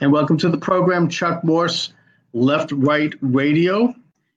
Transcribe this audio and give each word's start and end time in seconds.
and 0.00 0.10
welcome 0.10 0.38
to 0.38 0.48
the 0.48 0.58
program, 0.58 1.08
Chuck 1.08 1.44
Morse, 1.44 1.92
Left 2.32 2.72
Right 2.72 3.12
Radio. 3.20 3.84
And 3.84 3.94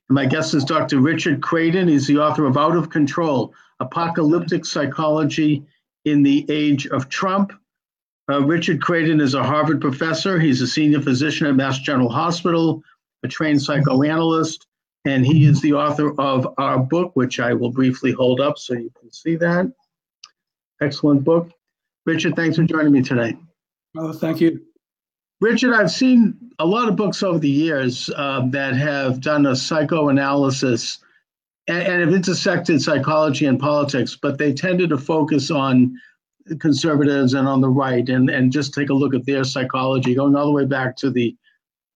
my 0.09 0.25
guest 0.25 0.53
is 0.53 0.65
Dr. 0.65 0.99
Richard 0.99 1.39
Kradin. 1.39 1.87
He's 1.87 2.05
the 2.05 2.17
author 2.17 2.45
of 2.45 2.57
Out 2.57 2.75
of 2.75 2.89
Control 2.89 3.53
Apocalyptic 3.79 4.65
Psychology 4.65 5.65
in 6.03 6.21
the 6.21 6.45
Age 6.49 6.85
of 6.87 7.07
Trump. 7.07 7.53
Uh, 8.29 8.41
Richard 8.43 8.81
Kradin 8.81 9.21
is 9.21 9.35
a 9.35 9.43
Harvard 9.43 9.79
professor. 9.79 10.37
He's 10.37 10.61
a 10.61 10.67
senior 10.67 11.01
physician 11.01 11.47
at 11.47 11.55
Mass 11.55 11.79
General 11.79 12.09
Hospital, 12.09 12.83
a 13.23 13.29
trained 13.29 13.61
psychoanalyst, 13.61 14.67
and 15.05 15.25
he 15.25 15.45
is 15.45 15.61
the 15.61 15.73
author 15.73 16.13
of 16.19 16.47
our 16.57 16.79
book, 16.79 17.11
which 17.15 17.39
I 17.39 17.53
will 17.53 17.71
briefly 17.71 18.11
hold 18.11 18.41
up 18.41 18.57
so 18.57 18.73
you 18.73 18.91
can 18.99 19.11
see 19.13 19.37
that. 19.37 19.71
Excellent 20.81 21.23
book. 21.23 21.51
Richard, 22.05 22.35
thanks 22.35 22.57
for 22.57 22.63
joining 22.63 22.91
me 22.91 23.01
today. 23.01 23.37
Oh, 23.97 24.11
thank 24.11 24.41
you. 24.41 24.61
Richard, 25.43 25.73
I've 25.73 25.91
seen 25.91 26.37
a 26.57 26.65
lot 26.65 26.87
of 26.87 26.95
books 26.95 27.21
over 27.21 27.37
the 27.37 27.49
years 27.49 28.09
uh, 28.15 28.47
that 28.51 28.77
have 28.77 29.19
done 29.19 29.45
a 29.45 29.57
psychoanalysis 29.57 30.99
and, 31.67 31.83
and 31.83 32.01
have 32.01 32.13
intersected 32.13 32.81
psychology 32.81 33.45
and 33.45 33.59
politics, 33.59 34.17
but 34.19 34.37
they 34.37 34.53
tended 34.53 34.91
to 34.91 34.97
focus 34.97 35.51
on 35.51 35.99
conservatives 36.61 37.33
and 37.33 37.45
on 37.45 37.59
the 37.59 37.67
right 37.67 38.07
and, 38.07 38.29
and 38.29 38.53
just 38.53 38.73
take 38.73 38.89
a 38.89 38.93
look 38.93 39.13
at 39.13 39.25
their 39.25 39.43
psychology, 39.43 40.15
going 40.15 40.33
all 40.33 40.45
the 40.45 40.51
way 40.53 40.63
back 40.65 40.95
to 40.97 41.09
the 41.09 41.35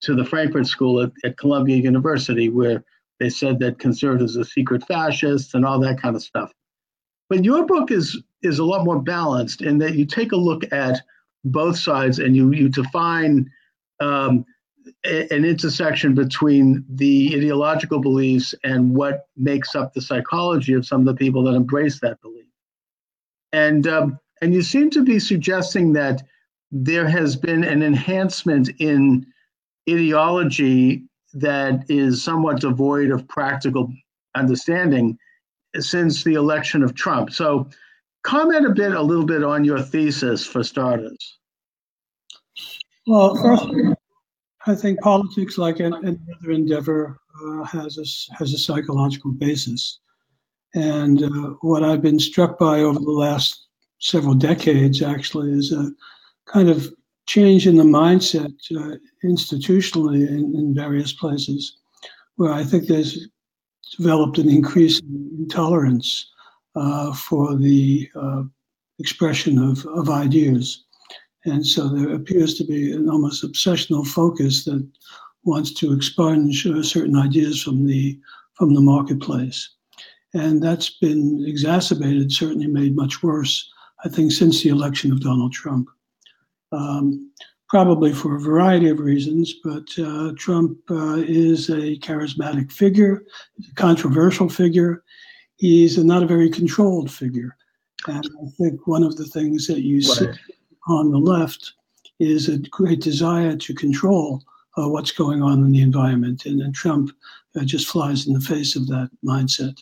to 0.02 0.14
the 0.14 0.26
Frankfurt 0.26 0.68
School 0.68 1.00
at, 1.02 1.12
at 1.24 1.38
Columbia 1.38 1.78
University, 1.78 2.50
where 2.50 2.84
they 3.22 3.30
said 3.30 3.60
that 3.60 3.80
conservatives 3.80 4.38
are 4.38 4.44
secret 4.44 4.86
fascists 4.86 5.54
and 5.54 5.66
all 5.66 5.80
that 5.80 6.02
kind 6.02 6.18
of 6.18 6.22
stuff. 6.22 6.52
But 7.30 7.46
your 7.46 7.66
book 7.66 7.92
is 7.92 8.22
is 8.42 8.60
a 8.60 8.66
lot 8.66 8.84
more 8.84 9.02
balanced 9.02 9.62
in 9.62 9.78
that 9.78 9.96
you 9.96 10.06
take 10.06 10.34
a 10.34 10.36
look 10.36 10.64
at 10.74 11.02
both 11.46 11.78
sides 11.78 12.20
and 12.20 12.36
you 12.36 12.52
you 12.52 12.70
define 12.70 13.50
um, 14.00 14.46
an 15.04 15.46
intersection 15.46 16.14
between 16.14 16.86
the 16.90 17.34
ideological 17.36 18.00
beliefs 18.00 18.56
and 18.64 18.96
what 18.96 19.28
makes 19.36 19.76
up 19.76 19.94
the 19.94 20.02
psychology 20.02 20.74
of 20.74 20.86
some 20.86 21.02
of 21.02 21.08
the 21.08 21.16
people 21.16 21.44
that 21.44 21.54
embrace 21.54 22.00
that 22.00 22.22
belief. 22.22 22.46
And 23.54 23.88
um, 23.88 24.20
and 24.42 24.54
you 24.54 24.62
seem 24.62 24.90
to 24.92 25.04
be 25.04 25.20
suggesting 25.20 25.94
that 25.94 26.24
there 26.72 27.08
has 27.08 27.36
been 27.36 27.64
an 27.64 27.82
enhancement 27.82 28.70
in 28.80 29.26
ideology 29.90 31.04
that 31.34 31.86
is 31.90 32.24
somewhat 32.24 32.60
devoid 32.62 33.10
of 33.10 33.28
practical 33.28 33.92
understanding 34.36 35.18
since 35.80 36.24
the 36.24 36.34
election 36.34 36.84
of 36.84 36.96
Trump. 36.96 37.32
So, 37.32 37.70
comment 38.28 38.66
a 38.66 38.72
bit, 38.72 38.92
a 38.92 39.02
little 39.02 39.26
bit 39.26 39.44
on 39.44 39.64
your 39.64 39.82
thesis 39.82 40.46
for 40.46 40.62
starters. 40.62 41.38
Well, 43.08 43.36
first, 43.38 43.66
I 44.66 44.76
think 44.76 45.00
politics, 45.00 45.58
like 45.58 45.80
any 45.80 45.96
other 45.96 46.52
endeavor, 46.52 47.18
uh, 47.42 47.64
has 47.64 47.98
a 47.98 48.36
has 48.36 48.54
a 48.54 48.58
psychological 48.58 49.32
basis, 49.32 50.00
and 50.76 51.24
uh, 51.24 51.54
what 51.62 51.84
I've 51.84 52.02
been 52.02 52.20
struck 52.20 52.60
by 52.60 52.82
over 52.82 53.00
the 53.00 53.12
last 53.12 53.68
several 54.00 54.34
decades, 54.34 55.02
actually, 55.02 55.52
is 55.52 55.72
a 55.72 55.92
kind 56.46 56.70
of 56.70 56.94
change 57.28 57.66
in 57.66 57.78
the 57.78 57.84
mindset 57.84 58.54
uh, 58.76 58.98
institutionally 59.24 60.28
in, 60.28 60.54
in, 60.56 60.74
various 60.74 61.14
places, 61.14 61.78
where 62.36 62.52
I 62.52 62.64
think 62.64 62.88
there's 62.88 63.30
developed 63.98 64.38
an 64.38 64.50
increase 64.50 65.00
in 65.00 65.30
intolerance 65.40 66.30
for 67.14 67.56
the 67.56 68.10
uh, 68.16 68.44
expression 69.00 69.58
of, 69.58 69.86
of 69.88 70.10
ideas. 70.10 70.84
And 71.46 71.66
so 71.66 71.88
there 71.88 72.14
appears 72.14 72.56
to 72.56 72.66
be 72.66 72.92
an 72.92 73.10
almost 73.10 73.44
obsessional 73.44 74.06
focus 74.06 74.66
that 74.66 74.88
wants 75.44 75.74
to 75.76 75.94
expunge 75.94 76.66
uh, 76.68 76.84
certain 76.84 77.16
ideas 77.16 77.62
from 77.62 77.88
the 77.88 78.20
from 78.54 78.74
the 78.74 78.82
marketplace. 78.82 79.70
And 80.34 80.62
that's 80.62 80.90
been 80.90 81.46
exacerbated, 81.48 82.32
certainly 82.32 82.68
made 82.68 82.96
much 82.96 83.22
worse, 83.22 83.72
I 84.04 84.10
think, 84.10 84.32
since 84.32 84.64
the 84.64 84.70
election 84.70 85.12
of 85.12 85.22
Donald 85.22 85.54
Trump 85.54 85.88
um, 86.72 87.32
probably 87.70 88.14
for 88.14 88.36
a 88.36 88.40
variety 88.40 88.90
of 88.90 89.00
reasons, 89.00 89.54
but 89.64 89.88
uh, 90.00 90.32
Trump 90.38 90.78
uh, 90.90 91.18
is 91.18 91.70
a 91.70 91.98
charismatic 91.98 92.72
figure, 92.72 93.24
a 93.70 93.76
controversial 93.76 94.48
figure. 94.48 95.04
He's 95.58 95.98
a, 95.98 96.04
not 96.04 96.24
a 96.24 96.28
very 96.28 96.50
controlled 96.50 97.12
figure. 97.12 97.56
And 98.08 98.26
I 98.26 98.50
think 98.58 98.88
one 98.88 99.04
of 99.04 99.16
the 99.18 99.26
things 99.26 99.68
that 99.68 99.82
you 99.82 99.96
right. 99.96 100.04
see 100.04 100.28
on 100.88 101.12
the 101.12 101.18
left 101.18 101.74
is 102.20 102.48
a 102.48 102.58
great 102.58 103.02
desire 103.02 103.56
to 103.56 103.74
control 103.74 104.42
uh, 104.78 104.88
what's 104.88 105.12
going 105.12 105.42
on 105.42 105.64
in 105.66 105.72
the 105.72 105.82
environment. 105.82 106.46
And, 106.46 106.62
and 106.62 106.74
Trump 106.74 107.12
uh, 107.56 107.64
just 107.64 107.88
flies 107.88 108.28
in 108.28 108.34
the 108.34 108.42
face 108.42 108.76
of 108.76 108.88
that 108.88 109.10
mindset. 109.26 109.78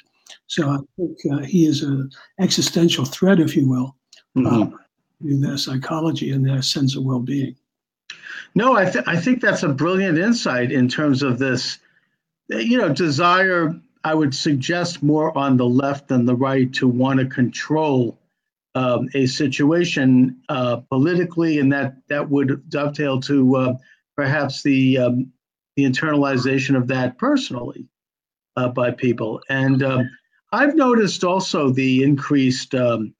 So 0.47 0.69
I 0.69 0.77
think 0.95 1.17
uh, 1.31 1.45
he 1.45 1.65
is 1.65 1.83
an 1.83 2.09
existential 2.39 3.05
threat, 3.05 3.39
if 3.39 3.55
you 3.55 3.69
will, 3.69 3.95
mm-hmm 4.35 4.73
uh, 4.73 4.77
their 5.21 5.57
psychology 5.57 6.31
and 6.31 6.45
their 6.45 6.61
sense 6.61 6.95
of 6.95 7.03
well-being. 7.03 7.55
No, 8.53 8.75
I, 8.75 8.89
th- 8.89 9.05
I 9.07 9.17
think 9.17 9.41
that's 9.41 9.63
a 9.63 9.69
brilliant 9.69 10.17
insight 10.17 10.71
in 10.71 10.87
terms 10.87 11.23
of 11.23 11.39
this, 11.39 11.79
you 12.49 12.77
know, 12.77 12.89
desire. 12.89 13.73
I 14.05 14.13
would 14.13 14.35
suggest 14.35 15.01
more 15.01 15.35
on 15.35 15.57
the 15.57 15.65
left 15.65 16.09
than 16.09 16.25
the 16.25 16.35
right 16.35 16.71
to 16.73 16.87
want 16.87 17.19
to 17.19 17.25
control 17.25 18.19
um, 18.75 19.09
a 19.15 19.25
situation 19.25 20.41
uh, 20.47 20.77
politically, 20.77 21.59
and 21.59 21.73
that 21.73 21.95
that 22.07 22.29
would 22.29 22.69
dovetail 22.69 23.19
to 23.21 23.55
uh, 23.55 23.73
perhaps 24.15 24.61
the 24.61 24.99
um, 24.99 25.33
the 25.75 25.85
internalization 25.85 26.77
of 26.77 26.87
that 26.89 27.17
personally 27.17 27.87
uh, 28.55 28.69
by 28.69 28.91
people. 28.91 29.41
And 29.49 29.81
um, 29.81 30.09
I've 30.51 30.75
noticed 30.75 31.23
also 31.23 31.71
the 31.71 32.03
increased 32.03 32.75
um, 32.75 33.15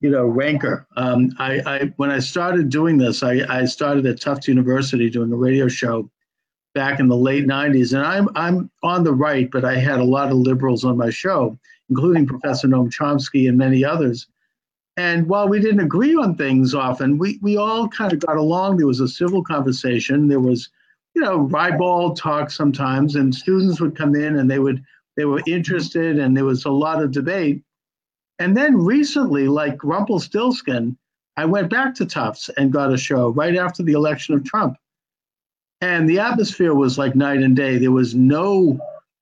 you 0.00 0.10
know, 0.10 0.24
rancor. 0.24 0.86
Um, 0.96 1.32
I, 1.38 1.60
I, 1.66 1.92
when 1.96 2.10
I 2.10 2.20
started 2.20 2.70
doing 2.70 2.98
this, 2.98 3.22
I, 3.22 3.40
I 3.48 3.64
started 3.66 4.06
at 4.06 4.20
Tufts 4.20 4.48
University 4.48 5.10
doing 5.10 5.32
a 5.32 5.36
radio 5.36 5.68
show 5.68 6.10
back 6.74 7.00
in 7.00 7.08
the 7.08 7.16
late 7.16 7.46
'90s, 7.46 7.92
and 7.92 8.04
I'm 8.04 8.28
I'm 8.34 8.70
on 8.82 9.04
the 9.04 9.14
right, 9.14 9.50
but 9.50 9.64
I 9.64 9.76
had 9.76 10.00
a 10.00 10.04
lot 10.04 10.30
of 10.30 10.38
liberals 10.38 10.84
on 10.84 10.96
my 10.96 11.10
show, 11.10 11.58
including 11.88 12.26
Professor 12.26 12.68
Noam 12.68 12.90
Chomsky 12.90 13.48
and 13.48 13.58
many 13.58 13.84
others. 13.84 14.26
And 14.96 15.28
while 15.28 15.48
we 15.48 15.60
didn't 15.60 15.80
agree 15.80 16.14
on 16.14 16.34
things 16.34 16.74
often, 16.74 17.18
we 17.18 17.38
we 17.42 17.56
all 17.56 17.88
kind 17.88 18.12
of 18.12 18.20
got 18.20 18.36
along. 18.36 18.76
There 18.76 18.86
was 18.86 19.00
a 19.00 19.08
civil 19.08 19.42
conversation. 19.42 20.28
There 20.28 20.40
was, 20.40 20.68
you 21.14 21.22
know, 21.22 21.38
ribald 21.38 22.16
talk 22.16 22.50
sometimes, 22.50 23.16
and 23.16 23.34
students 23.34 23.80
would 23.80 23.96
come 23.96 24.14
in 24.14 24.36
and 24.36 24.50
they 24.50 24.58
would 24.58 24.84
they 25.16 25.24
were 25.24 25.42
interested, 25.46 26.18
and 26.18 26.36
there 26.36 26.44
was 26.44 26.64
a 26.64 26.70
lot 26.70 27.02
of 27.02 27.12
debate. 27.12 27.62
And 28.38 28.56
then 28.56 28.76
recently, 28.76 29.48
like 29.48 29.84
Rumpelstiltskin, 29.84 30.96
I 31.36 31.44
went 31.44 31.70
back 31.70 31.94
to 31.96 32.06
Tufts 32.06 32.50
and 32.56 32.72
got 32.72 32.92
a 32.92 32.98
show 32.98 33.28
right 33.30 33.56
after 33.56 33.82
the 33.82 33.92
election 33.92 34.34
of 34.34 34.44
Trump. 34.44 34.76
And 35.80 36.08
the 36.08 36.18
atmosphere 36.18 36.74
was 36.74 36.98
like 36.98 37.14
night 37.14 37.42
and 37.42 37.56
day. 37.56 37.78
There 37.78 37.90
was 37.90 38.14
no, 38.14 38.78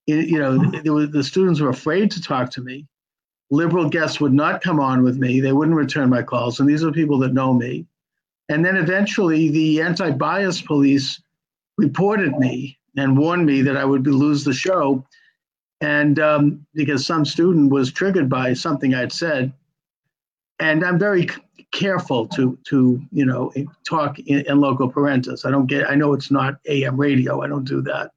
you 0.06 0.38
know, 0.38 0.58
there 0.82 0.92
was, 0.92 1.10
the 1.10 1.22
students 1.22 1.60
were 1.60 1.68
afraid 1.68 2.10
to 2.12 2.22
talk 2.22 2.50
to 2.50 2.60
me. 2.62 2.86
Liberal 3.50 3.88
guests 3.88 4.20
would 4.20 4.34
not 4.34 4.62
come 4.62 4.80
on 4.80 5.02
with 5.02 5.16
me. 5.16 5.40
They 5.40 5.52
wouldn't 5.52 5.76
return 5.76 6.10
my 6.10 6.22
calls. 6.22 6.60
And 6.60 6.68
these 6.68 6.84
are 6.84 6.92
people 6.92 7.18
that 7.20 7.32
know 7.32 7.54
me. 7.54 7.86
And 8.48 8.64
then 8.64 8.76
eventually 8.76 9.50
the 9.50 9.80
anti 9.80 10.10
bias 10.10 10.60
police 10.60 11.22
reported 11.76 12.36
me 12.38 12.78
and 12.96 13.16
warned 13.16 13.46
me 13.46 13.62
that 13.62 13.76
I 13.76 13.84
would 13.84 14.06
lose 14.06 14.44
the 14.44 14.52
show 14.52 15.06
and 15.80 16.18
um, 16.18 16.66
because 16.74 17.06
some 17.06 17.24
student 17.24 17.70
was 17.70 17.92
triggered 17.92 18.28
by 18.28 18.52
something 18.52 18.94
I'd 18.94 19.12
said, 19.12 19.52
and 20.58 20.84
I'm 20.84 20.98
very 20.98 21.28
careful 21.72 22.26
to 22.28 22.58
to 22.64 23.02
you 23.12 23.24
know 23.24 23.52
talk 23.86 24.18
in, 24.20 24.40
in 24.46 24.60
loco 24.60 24.90
parentis. 24.90 25.44
I 25.44 25.50
don't 25.50 25.66
get. 25.66 25.88
I 25.88 25.94
know 25.94 26.12
it's 26.12 26.30
not 26.30 26.58
AM 26.66 26.96
radio. 26.96 27.42
I 27.42 27.48
don't 27.48 27.64
do 27.64 27.82
that. 27.82 28.12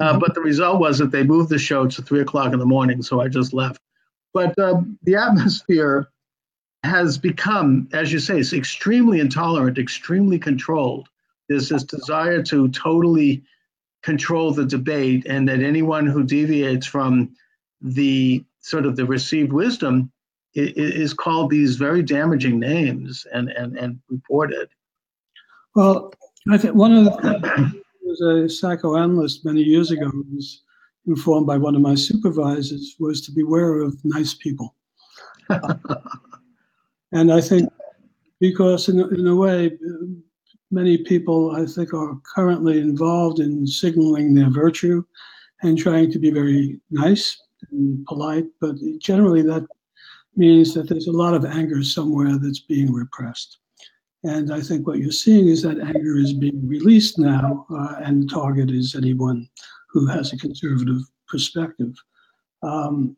Uh, 0.00 0.10
mm-hmm. 0.10 0.18
but 0.18 0.34
the 0.34 0.40
result 0.40 0.80
was 0.80 0.98
that 0.98 1.12
they 1.12 1.22
moved 1.22 1.50
the 1.50 1.58
show 1.58 1.86
to 1.86 2.02
three 2.02 2.20
o'clock 2.20 2.52
in 2.52 2.58
the 2.58 2.66
morning, 2.66 3.02
so 3.02 3.20
I 3.20 3.28
just 3.28 3.52
left. 3.52 3.80
But 4.32 4.58
um, 4.58 4.98
the 5.02 5.16
atmosphere 5.16 6.08
has 6.82 7.16
become, 7.16 7.88
as 7.92 8.12
you 8.12 8.18
say, 8.18 8.40
it's 8.40 8.52
extremely 8.52 9.20
intolerant, 9.20 9.78
extremely 9.78 10.38
controlled. 10.38 11.08
There's 11.48 11.68
this 11.68 11.84
desire 11.84 12.42
to 12.44 12.68
totally 12.68 13.42
control 14.02 14.52
the 14.52 14.66
debate 14.66 15.24
and 15.26 15.48
that 15.48 15.60
anyone 15.60 16.06
who 16.06 16.24
deviates 16.24 16.86
from 16.86 17.34
the 17.80 18.44
sort 18.60 18.84
of 18.84 18.96
the 18.96 19.06
received 19.06 19.52
wisdom 19.52 20.10
is 20.54 21.12
called 21.12 21.50
these 21.50 21.76
very 21.76 22.02
damaging 22.02 22.58
names 22.58 23.26
and, 23.32 23.50
and, 23.50 23.76
and 23.76 24.00
reported. 24.08 24.68
Well, 25.74 26.12
I 26.50 26.58
think 26.58 26.74
one 26.74 26.96
of 26.96 27.04
the 27.04 27.82
was 28.02 28.20
a 28.20 28.48
psychoanalyst 28.48 29.44
many 29.44 29.62
years 29.62 29.90
ago 29.90 30.10
was 30.32 30.62
informed 31.06 31.46
by 31.46 31.58
one 31.58 31.74
of 31.74 31.80
my 31.80 31.94
supervisors 31.94 32.96
was 32.98 33.20
to 33.22 33.32
beware 33.32 33.80
of 33.80 33.96
nice 34.04 34.34
people. 34.34 34.74
and 37.12 37.32
I 37.32 37.40
think 37.40 37.70
because 38.40 38.88
in, 38.88 39.00
in 39.00 39.26
a 39.26 39.34
way, 39.34 39.76
many 40.70 40.98
people, 40.98 41.52
I 41.52 41.66
think, 41.66 41.92
are 41.92 42.18
currently 42.34 42.78
involved 42.80 43.40
in 43.40 43.66
signaling 43.66 44.34
their 44.34 44.50
virtue 44.50 45.04
and 45.62 45.78
trying 45.78 46.10
to 46.12 46.18
be 46.18 46.30
very 46.30 46.80
nice 46.90 47.40
and 47.70 48.04
polite, 48.06 48.46
but 48.60 48.76
generally 48.98 49.42
that 49.42 49.66
means 50.36 50.74
that 50.74 50.88
there's 50.88 51.06
a 51.06 51.12
lot 51.12 51.34
of 51.34 51.44
anger 51.44 51.82
somewhere 51.82 52.38
that's 52.38 52.60
being 52.60 52.92
repressed. 52.92 53.58
And 54.24 54.52
I 54.52 54.60
think 54.60 54.86
what 54.86 54.98
you're 54.98 55.12
seeing 55.12 55.48
is 55.48 55.62
that 55.62 55.78
anger 55.78 56.16
is 56.16 56.32
being 56.32 56.66
released 56.66 57.18
now, 57.18 57.66
uh, 57.70 57.96
and 58.02 58.22
the 58.22 58.26
target 58.26 58.70
is 58.70 58.94
anyone 58.94 59.48
who 59.90 60.06
has 60.06 60.32
a 60.32 60.38
conservative 60.38 61.02
perspective. 61.28 61.94
Um, 62.62 63.16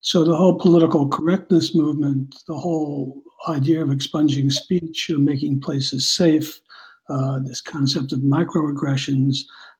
so 0.00 0.24
the 0.24 0.36
whole 0.36 0.58
political 0.58 1.08
correctness 1.08 1.74
movement, 1.74 2.36
the 2.46 2.56
whole 2.56 3.22
idea 3.48 3.82
of 3.82 3.90
expunging 3.90 4.50
speech, 4.50 5.10
uh, 5.12 5.18
making 5.18 5.60
places 5.60 6.08
safe, 6.08 6.60
uh, 7.08 7.38
this 7.40 7.60
concept 7.60 8.12
of 8.12 8.20
microaggressions, 8.20 9.38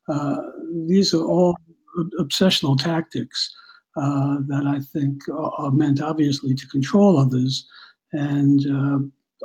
uh, 0.09 0.37
these 0.89 1.13
are 1.13 1.25
all 1.25 1.57
obsessional 2.19 2.79
tactics 2.79 3.55
uh, 3.97 4.37
that 4.47 4.67
I 4.67 4.81
think 4.81 5.23
are 5.33 5.71
meant 5.71 6.01
obviously 6.01 6.55
to 6.55 6.67
control 6.69 7.19
others. 7.19 7.67
And 8.13 8.61
uh, 8.67 8.99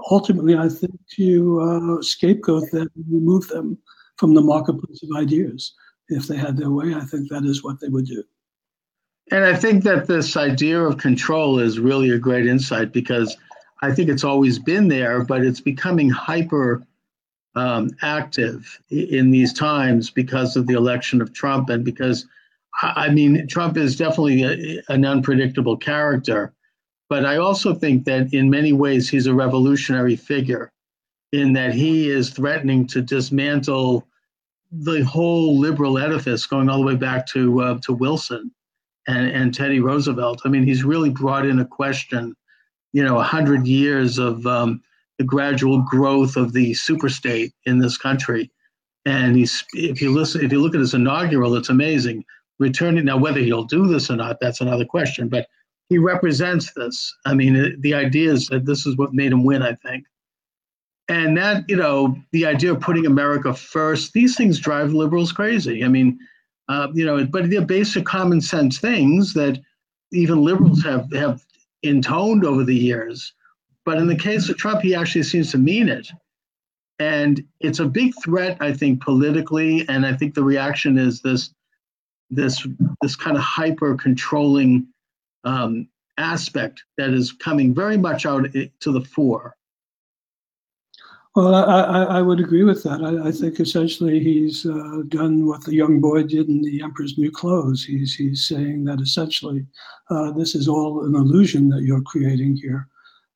ultimately, 0.09 0.55
I 0.55 0.69
think 0.69 0.93
to 1.15 1.61
uh, 1.61 2.01
scapegoat 2.01 2.69
them, 2.71 2.89
remove 3.09 3.47
them 3.47 3.77
from 4.17 4.33
the 4.33 4.41
marketplace 4.41 5.01
of 5.03 5.17
ideas. 5.17 5.73
If 6.09 6.27
they 6.27 6.37
had 6.37 6.57
their 6.57 6.71
way, 6.71 6.93
I 6.93 7.01
think 7.01 7.29
that 7.29 7.45
is 7.45 7.63
what 7.63 7.79
they 7.79 7.87
would 7.87 8.05
do. 8.05 8.23
And 9.31 9.45
I 9.45 9.55
think 9.55 9.83
that 9.85 10.07
this 10.07 10.35
idea 10.35 10.81
of 10.81 10.97
control 10.97 11.59
is 11.59 11.79
really 11.79 12.09
a 12.09 12.19
great 12.19 12.45
insight 12.45 12.91
because 12.91 13.37
I 13.81 13.93
think 13.93 14.09
it's 14.09 14.25
always 14.25 14.59
been 14.59 14.89
there, 14.89 15.23
but 15.23 15.43
it's 15.43 15.61
becoming 15.61 16.09
hyper 16.09 16.85
um, 17.55 17.91
active 18.01 18.79
in 18.89 19.31
these 19.31 19.53
times 19.53 20.09
because 20.09 20.55
of 20.55 20.67
the 20.67 20.73
election 20.73 21.21
of 21.21 21.33
Trump 21.33 21.69
and 21.69 21.83
because, 21.83 22.25
I 22.81 23.09
mean, 23.09 23.47
Trump 23.47 23.77
is 23.77 23.95
definitely 23.95 24.43
a, 24.43 24.81
an 24.89 25.05
unpredictable 25.05 25.77
character. 25.77 26.53
But 27.09 27.25
I 27.25 27.37
also 27.37 27.73
think 27.73 28.05
that 28.05 28.33
in 28.33 28.49
many 28.49 28.71
ways 28.71 29.09
he's 29.09 29.27
a 29.27 29.33
revolutionary 29.33 30.15
figure 30.15 30.71
in 31.33 31.53
that 31.53 31.73
he 31.73 32.09
is 32.09 32.29
threatening 32.29 32.87
to 32.87 33.01
dismantle 33.01 34.07
the 34.71 35.03
whole 35.03 35.59
liberal 35.59 35.97
edifice 35.97 36.45
going 36.45 36.69
all 36.69 36.79
the 36.79 36.85
way 36.85 36.95
back 36.95 37.27
to 37.27 37.61
uh, 37.61 37.79
to 37.79 37.93
Wilson 37.93 38.51
and, 39.07 39.29
and 39.29 39.53
Teddy 39.53 39.79
Roosevelt. 39.79 40.41
I 40.45 40.49
mean, 40.49 40.63
he's 40.63 40.83
really 40.83 41.09
brought 41.09 41.45
in 41.45 41.59
a 41.59 41.65
question, 41.65 42.35
you 42.93 43.03
know, 43.03 43.19
a 43.19 43.23
hundred 43.23 43.67
years 43.67 44.17
of 44.17 44.45
um, 44.47 44.81
the 45.17 45.25
gradual 45.25 45.81
growth 45.81 46.37
of 46.37 46.53
the 46.53 46.71
superstate 46.71 47.51
in 47.65 47.79
this 47.79 47.97
country. 47.97 48.49
And 49.05 49.35
he's, 49.35 49.65
if 49.73 50.01
you 50.01 50.13
listen, 50.13 50.45
if 50.45 50.51
you 50.51 50.61
look 50.61 50.75
at 50.75 50.79
his 50.79 50.93
inaugural, 50.93 51.55
it's 51.55 51.69
amazing. 51.69 52.23
Returning 52.61 53.05
now, 53.05 53.17
whether 53.17 53.39
he'll 53.39 53.63
do 53.63 53.87
this 53.87 54.11
or 54.11 54.15
not, 54.15 54.39
that's 54.39 54.61
another 54.61 54.85
question. 54.85 55.27
But 55.27 55.47
he 55.89 55.97
represents 55.97 56.71
this. 56.73 57.13
I 57.25 57.33
mean, 57.33 57.75
the 57.81 57.93
idea 57.95 58.31
is 58.31 58.47
that 58.47 58.65
this 58.65 58.85
is 58.85 58.95
what 58.97 59.13
made 59.13 59.31
him 59.31 59.43
win. 59.43 59.63
I 59.63 59.73
think. 59.73 60.05
And 61.09 61.35
that, 61.37 61.65
you 61.67 61.75
know, 61.75 62.15
the 62.31 62.45
idea 62.45 62.71
of 62.71 62.79
putting 62.79 63.05
America 63.05 63.53
first, 63.53 64.13
these 64.13 64.37
things 64.37 64.59
drive 64.59 64.93
liberals 64.93 65.33
crazy. 65.33 65.83
I 65.83 65.89
mean, 65.89 66.17
uh, 66.69 66.87
you 66.93 67.03
know, 67.03 67.25
but 67.25 67.49
they're 67.49 67.65
basic 67.65 68.05
common 68.05 68.39
sense 68.39 68.79
things 68.79 69.33
that 69.33 69.59
even 70.13 70.45
liberals 70.45 70.83
have 70.83 71.11
have 71.13 71.43
intoned 71.83 72.45
over 72.45 72.63
the 72.63 72.75
years. 72.75 73.33
But 73.85 73.97
in 73.97 74.07
the 74.07 74.15
case 74.15 74.49
of 74.49 74.57
Trump, 74.57 74.81
he 74.81 74.93
actually 74.93 75.23
seems 75.23 75.51
to 75.51 75.57
mean 75.57 75.89
it. 75.89 76.07
And 76.99 77.43
it's 77.59 77.79
a 77.79 77.85
big 77.85 78.13
threat, 78.23 78.55
I 78.61 78.71
think, 78.71 79.01
politically. 79.01 79.89
And 79.89 80.05
I 80.05 80.13
think 80.13 80.35
the 80.35 80.43
reaction 80.43 80.99
is 80.99 81.21
this 81.21 81.53
this 82.31 82.65
this 83.01 83.15
kind 83.15 83.37
of 83.37 83.43
hyper 83.43 83.95
controlling 83.95 84.87
um, 85.43 85.87
aspect 86.17 86.83
that 86.97 87.11
is 87.11 87.31
coming 87.31 87.73
very 87.73 87.97
much 87.97 88.25
out 88.25 88.45
to 88.53 88.91
the 88.91 89.01
fore. 89.01 89.55
Well, 91.33 91.55
I, 91.55 91.61
I, 91.61 92.03
I, 92.17 92.21
would 92.21 92.41
agree 92.41 92.65
with 92.65 92.83
that. 92.83 93.01
I, 93.01 93.29
I 93.29 93.31
think 93.31 93.61
essentially 93.61 94.19
he's 94.19 94.65
uh, 94.65 95.03
done 95.07 95.47
what 95.47 95.63
the 95.63 95.73
young 95.73 96.01
boy 96.01 96.23
did 96.23 96.49
in 96.49 96.61
The 96.61 96.81
Emperor's 96.83 97.17
New 97.17 97.31
Clothes. 97.31 97.85
He's, 97.85 98.13
he's 98.13 98.45
saying 98.45 98.83
that 98.85 98.99
essentially 98.99 99.65
uh, 100.09 100.31
this 100.31 100.55
is 100.55 100.67
all 100.67 101.05
an 101.05 101.15
illusion 101.15 101.69
that 101.69 101.83
you're 101.83 102.01
creating 102.01 102.57
here. 102.57 102.89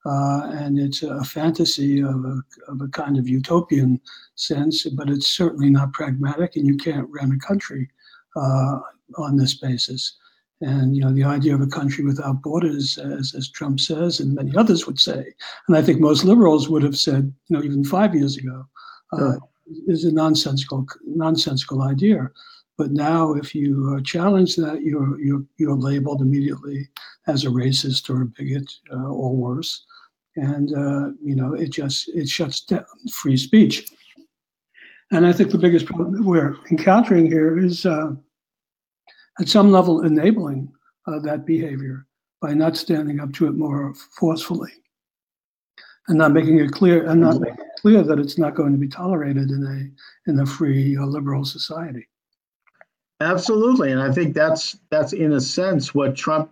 Uh, 0.05 0.51
and 0.55 0.77
it's 0.77 1.03
a 1.03 1.23
fantasy 1.23 2.01
of 2.01 2.25
a, 2.25 2.41
of 2.67 2.81
a 2.81 2.87
kind 2.89 3.17
of 3.17 3.29
utopian 3.29 3.99
sense, 4.35 4.85
but 4.89 5.09
it's 5.09 5.27
certainly 5.27 5.69
not 5.69 5.93
pragmatic, 5.93 6.57
and 6.57 6.67
you 6.67 6.75
can't 6.75 7.09
run 7.09 7.31
a 7.31 7.47
country 7.47 7.89
uh, 8.35 8.79
on 9.17 9.37
this 9.37 9.55
basis. 9.55 10.17
And 10.61 10.95
you 10.95 11.01
know, 11.01 11.13
the 11.13 11.23
idea 11.23 11.53
of 11.53 11.61
a 11.61 11.67
country 11.67 12.05
without 12.05 12.41
borders, 12.41 12.97
as, 12.97 13.35
as 13.35 13.49
Trump 13.49 13.79
says, 13.79 14.19
and 14.19 14.33
many 14.33 14.55
others 14.55 14.87
would 14.87 14.99
say, 14.99 15.33
and 15.67 15.75
I 15.75 15.81
think 15.81 15.99
most 15.99 16.23
liberals 16.23 16.69
would 16.69 16.83
have 16.83 16.97
said, 16.97 17.33
you 17.47 17.57
know, 17.57 17.63
even 17.63 17.83
five 17.83 18.15
years 18.15 18.37
ago, 18.37 18.65
uh, 19.11 19.33
is 19.87 20.05
a 20.05 20.11
nonsensical 20.11 20.85
nonsensical 21.05 21.81
idea. 21.81 22.29
But 22.77 22.91
now, 22.91 23.33
if 23.33 23.55
you 23.55 23.95
uh, 23.95 24.01
challenge 24.01 24.55
that, 24.57 24.81
you're 24.81 25.19
you're 25.19 25.43
you're 25.57 25.77
labeled 25.77 26.21
immediately 26.21 26.89
as 27.27 27.43
a 27.43 27.49
racist 27.49 28.09
or 28.09 28.21
a 28.21 28.25
bigot 28.25 28.71
uh, 28.93 29.09
or 29.09 29.35
worse, 29.35 29.85
and 30.35 30.73
uh, 30.73 31.11
you 31.23 31.35
know 31.35 31.53
it 31.53 31.71
just 31.71 32.09
it 32.09 32.27
shuts 32.27 32.61
down 32.61 32.85
free 33.11 33.37
speech. 33.37 33.85
And 35.11 35.25
I 35.25 35.31
think 35.31 35.51
the 35.51 35.57
biggest 35.57 35.85
problem 35.85 36.13
that 36.13 36.23
we're 36.23 36.55
encountering 36.71 37.27
here 37.27 37.59
is 37.59 37.85
uh, 37.85 38.11
at 39.39 39.47
some 39.47 39.71
level 39.71 40.01
enabling 40.01 40.71
uh, 41.07 41.19
that 41.19 41.45
behavior 41.45 42.07
by 42.41 42.53
not 42.53 42.75
standing 42.75 43.19
up 43.19 43.31
to 43.33 43.47
it 43.47 43.53
more 43.53 43.93
forcefully 44.17 44.71
and 46.07 46.17
not 46.17 46.31
making 46.31 46.59
it 46.59 46.71
clear 46.71 47.07
and 47.09 47.21
not 47.21 47.39
making 47.39 47.59
it 47.59 47.81
clear 47.81 48.03
that 48.03 48.19
it's 48.19 48.37
not 48.37 48.55
going 48.55 48.71
to 48.71 48.77
be 48.77 48.87
tolerated 48.87 49.49
in 49.49 49.63
a 49.63 50.29
in 50.29 50.39
a 50.39 50.45
free 50.45 50.97
uh, 50.97 51.05
liberal 51.05 51.45
society. 51.45 52.07
Absolutely, 53.21 53.91
and 53.91 54.01
I 54.01 54.11
think 54.11 54.33
that's 54.33 54.77
that's 54.89 55.13
in 55.13 55.33
a 55.33 55.41
sense 55.41 55.95
what 55.95 56.15
Trump 56.15 56.51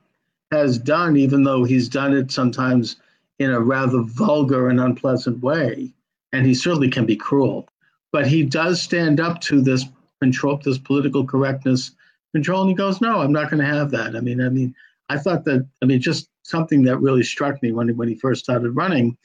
has 0.51 0.77
done, 0.77 1.17
even 1.17 1.44
though 1.44 1.63
he's 1.63 1.89
done 1.89 2.15
it 2.15 2.31
sometimes 2.31 2.97
in 3.39 3.51
a 3.51 3.59
rather 3.59 4.01
vulgar 4.01 4.69
and 4.69 4.79
unpleasant 4.79 5.41
way, 5.41 5.91
and 6.31 6.45
he 6.45 6.53
certainly 6.53 6.89
can 6.89 7.05
be 7.05 7.15
cruel. 7.15 7.67
But 8.13 8.27
he 8.27 8.44
does 8.44 8.81
stand 8.81 9.19
up 9.19 9.42
to 9.42 9.60
this 9.60 9.86
control, 10.22 10.62
this 10.63 10.77
political 10.77 11.25
correctness 11.25 11.91
control 12.34 12.62
and 12.62 12.70
he 12.70 12.75
goes 12.75 13.00
no 13.00 13.22
i'm 13.22 13.32
not 13.32 13.50
going 13.50 13.62
to 13.62 13.65
have 13.65 13.91
that. 13.91 14.15
I 14.15 14.20
mean 14.20 14.41
i 14.41 14.50
mean 14.50 14.75
i 15.10 15.17
thought 15.17 15.46
that 15.46 15.65
i 15.82 15.86
mean 15.86 16.01
just 16.01 16.27
something 16.43 16.84
that 16.84 16.98
really 16.98 17.24
struck 17.24 17.62
me 17.63 17.72
when, 17.72 17.96
when 17.96 18.10
he 18.10 18.15
first 18.15 18.43
started 18.43 18.72
running 18.72 19.17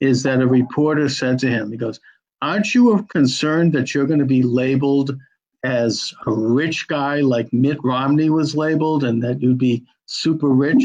is 0.00 0.22
that 0.22 0.40
a 0.40 0.46
reporter 0.46 1.08
said 1.08 1.38
to 1.40 1.48
him 1.48 1.70
he 1.70 1.76
goes 1.76 2.00
aren't 2.40 2.74
you 2.74 3.06
concerned 3.10 3.72
that 3.72 3.94
you're 3.94 4.06
going 4.06 4.20
to 4.20 4.24
be 4.24 4.42
labeled 4.42 5.16
as 5.64 6.12
a 6.26 6.32
rich 6.32 6.86
guy 6.88 7.20
like 7.20 7.52
mitt 7.52 7.78
romney 7.82 8.30
was 8.30 8.54
labeled 8.54 9.02
and 9.04 9.22
that 9.22 9.40
you'd 9.40 9.58
be 9.58 9.84
super 10.06 10.48
rich? 10.48 10.84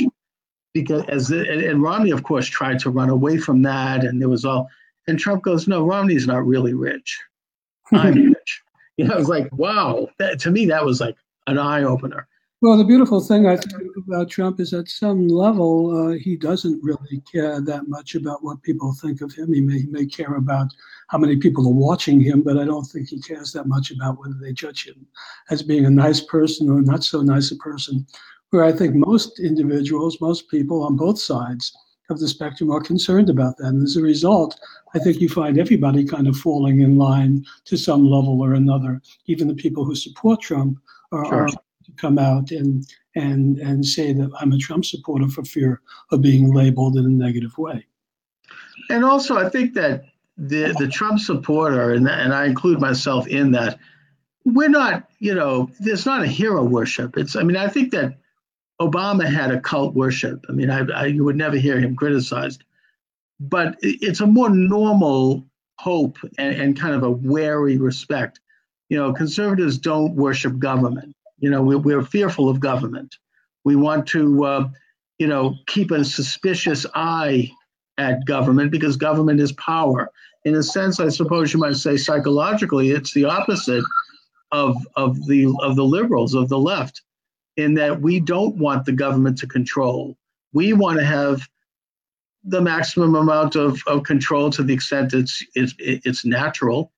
Because 0.74 1.03
as 1.10 1.27
the, 1.27 1.70
and 1.70 1.84
romney 1.84 2.12
of 2.12 2.24
course 2.24 2.48
tried 2.48 2.79
to 2.79 2.89
run 2.89 3.10
away 3.10 3.38
from 3.38 3.62
that 3.63 4.03
and 4.03 4.22
there 4.22 4.29
was 4.29 4.46
all 4.46 4.70
and 5.08 5.20
trump 5.20 5.44
goes 5.44 5.68
no 5.68 5.84
romney's 5.84 6.27
not 6.27 6.46
really 6.46 6.74
rich 6.74 7.20
i'm 7.93 8.34
rich 8.34 8.63
you 8.98 9.05
know, 9.05 9.15
I 9.15 9.17
was 9.17 9.29
like, 9.29 9.48
wow. 9.53 10.10
That, 10.17 10.39
to 10.41 10.51
me, 10.51 10.65
that 10.65 10.84
was 10.84 11.00
like, 11.00 11.15
an 11.48 11.58
eye 11.58 11.84
opener. 11.84 12.27
Well, 12.62 12.77
the 12.77 12.84
beautiful 12.84 13.22
thing 13.22 13.48
I 13.48 13.55
think 13.55 13.96
about 13.98 14.29
Trump 14.29 14.60
is 14.60 14.74
at 14.74 14.89
some 14.89 15.29
level, 15.29 15.96
uh, 15.96 16.17
he 16.17 16.36
doesn't 16.36 16.84
really 16.84 17.22
care 17.31 17.62
that 17.62 17.88
much 17.88 18.15
about 18.15 18.43
what 18.43 18.62
people 18.62 18.93
think 18.93 19.22
of 19.22 19.34
him. 19.34 19.53
He 19.53 19.62
may, 19.62 19.79
he 19.79 19.88
may 19.88 20.05
care 20.05 20.36
about 20.36 20.74
how 21.08 21.17
many 21.17 21.38
people 21.38 21.65
are 21.65 21.74
watching 21.74 22.19
him, 22.19 22.41
but 22.41 22.58
I 22.58 22.65
don't 22.65 22.84
think 22.84 23.08
he 23.08 23.22
cares 23.22 23.53
that 23.53 23.67
much 23.67 23.91
about 23.91 24.19
whether 24.19 24.36
they 24.41 24.51
judge 24.51 24.86
him 24.86 25.08
as 25.50 25.63
being 25.63 25.86
a 25.86 25.89
nice 25.89 26.19
person 26.19 26.69
or 26.69 26.81
not 26.81 27.05
so 27.05 27.22
nice 27.22 27.51
a 27.51 27.55
person. 27.55 28.05
Where 28.50 28.65
I 28.65 28.74
think 28.74 28.96
most 28.96 29.39
individuals, 29.39 30.19
most 30.19 30.50
people 30.50 30.84
on 30.84 30.98
both 30.98 31.19
sides 31.19 31.72
of 32.10 32.20
the 32.20 32.28
spectrum 32.28 32.72
are 32.72 32.82
concerned 32.82 33.30
about 33.30 33.58
that. 33.58 33.68
And 33.68 33.84
as 33.84 33.96
a 33.96 34.01
result, 34.01 34.60
I 34.94 35.00
think 35.00 35.20
you 35.20 35.30
find 35.30 35.60
everybody 35.60 36.06
kind 36.06 36.28
of 36.28 36.38
falling 36.38 36.82
in 36.82 36.98
line 36.98 37.46
to 37.66 37.78
some 37.78 38.10
level 38.10 38.42
or 38.42 38.54
another, 38.54 39.01
even 39.28 39.48
the 39.48 39.54
people 39.54 39.86
who 39.86 39.96
support 39.96 40.42
Trump 40.42 40.80
are, 41.12 41.25
sure. 41.25 41.48
to 41.48 41.92
come 41.98 42.20
out 42.20 42.51
and 42.51 42.86
and 43.16 43.58
and 43.60 43.86
say 43.86 44.13
that 44.13 44.32
I'm 44.39 44.54
a 44.54 44.58
Trump 44.58 44.86
supporter 44.86 45.28
for 45.28 45.44
fear 45.44 45.82
of 46.12 46.22
being 46.22 46.54
labeled 46.54 46.98
in 46.98 47.06
a 47.06 47.10
negative 47.10 47.58
way. 47.58 47.86
And 48.89 49.04
also, 49.04 49.38
I 49.38 49.50
think 49.50 49.74
that 49.75 50.06
the 50.38 50.75
the 50.78 50.88
Trump 50.88 51.20
supporter, 51.20 51.94
and 51.94 52.08
and 52.08 52.34
I 52.34 52.46
include 52.46 52.80
myself 52.80 53.28
in 53.28 53.51
that, 53.51 53.80
we're 54.46 54.70
not, 54.70 55.10
you 55.20 55.36
know, 55.36 55.70
there's 55.80 56.06
not 56.06 56.24
a 56.24 56.28
hero 56.28 56.63
worship. 56.63 57.18
It's, 57.18 57.36
I 57.36 57.44
mean, 57.44 57.58
I 57.58 57.68
think 57.68 57.92
that 57.92 58.18
Obama 58.81 59.25
had 59.25 59.51
a 59.51 59.59
cult 59.59 59.93
worship. 59.93 60.45
I 60.50 60.53
mean, 60.53 60.69
I, 60.69 60.86
I 60.91 61.05
you 61.07 61.24
would 61.25 61.36
never 61.36 61.57
hear 61.57 61.79
him 61.79 61.95
criticized, 61.95 62.63
but 63.39 63.75
it's 63.81 64.21
a 64.21 64.27
more 64.27 64.50
normal 64.50 65.45
hope 65.77 66.17
and, 66.38 66.55
and 66.55 66.79
kind 66.79 66.93
of 66.93 67.03
a 67.03 67.12
wary 67.12 67.77
respect. 67.77 68.39
You 68.89 68.98
know, 68.98 69.13
conservatives 69.13 69.77
don't 69.77 70.15
worship 70.15 70.59
government. 70.59 71.15
You 71.39 71.50
know, 71.50 71.62
we're, 71.62 71.77
we're 71.77 72.03
fearful 72.03 72.50
of 72.50 72.59
government. 72.59 73.15
We 73.63 73.75
want 73.75 74.07
to, 74.07 74.45
uh, 74.45 74.69
you 75.19 75.27
know, 75.27 75.55
keep 75.67 75.91
a 75.91 76.03
suspicious 76.03 76.86
eye 76.95 77.51
at 77.98 78.25
government 78.25 78.71
because 78.71 78.98
government 78.98 79.39
is 79.39 79.51
power. 79.53 80.09
In 80.45 80.55
a 80.55 80.63
sense, 80.63 81.00
I 81.00 81.09
suppose 81.09 81.53
you 81.53 81.59
might 81.59 81.75
say 81.75 81.98
psychologically, 81.98 82.91
it's 82.91 83.13
the 83.13 83.25
opposite 83.25 83.83
of 84.51 84.75
of 84.95 85.27
the 85.27 85.53
of 85.62 85.75
the 85.75 85.83
liberals 85.83 86.33
of 86.33 86.50
the 86.50 86.57
left, 86.57 87.01
in 87.58 87.74
that 87.75 88.01
we 88.01 88.20
don't 88.20 88.56
want 88.56 88.86
the 88.86 88.91
government 88.91 89.38
to 89.39 89.48
control. 89.48 90.18
We 90.53 90.74
want 90.74 91.00
to 91.00 91.06
have 91.06 91.48
the 92.44 92.62
maximum 92.62 93.15
amount 93.15 93.56
of, 93.56 93.82
of 93.86 94.03
control 94.03 94.50
to 94.51 94.63
the 94.63 94.74
extent 94.74 95.13
it's, 95.13 95.44
it's 95.56 95.74
it's 95.77 96.25
natural 96.25 96.94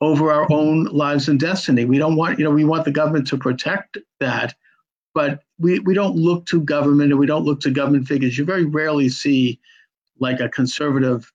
over 0.00 0.32
our 0.32 0.46
own 0.52 0.84
lives 0.84 1.28
and 1.28 1.40
destiny. 1.40 1.84
We 1.84 1.98
don't 1.98 2.16
want, 2.16 2.38
you 2.38 2.44
know, 2.44 2.52
we 2.52 2.64
want 2.64 2.84
the 2.84 2.92
government 2.92 3.26
to 3.28 3.36
protect 3.36 3.98
that, 4.20 4.54
but 5.12 5.42
we, 5.58 5.80
we 5.80 5.94
don't 5.94 6.14
look 6.14 6.46
to 6.46 6.60
government 6.60 7.10
and 7.10 7.18
we 7.18 7.26
don't 7.26 7.44
look 7.44 7.60
to 7.60 7.70
government 7.70 8.06
figures. 8.06 8.38
You 8.38 8.44
very 8.44 8.64
rarely 8.64 9.08
see 9.08 9.58
like 10.20 10.40
a 10.40 10.48
conservative 10.48 11.32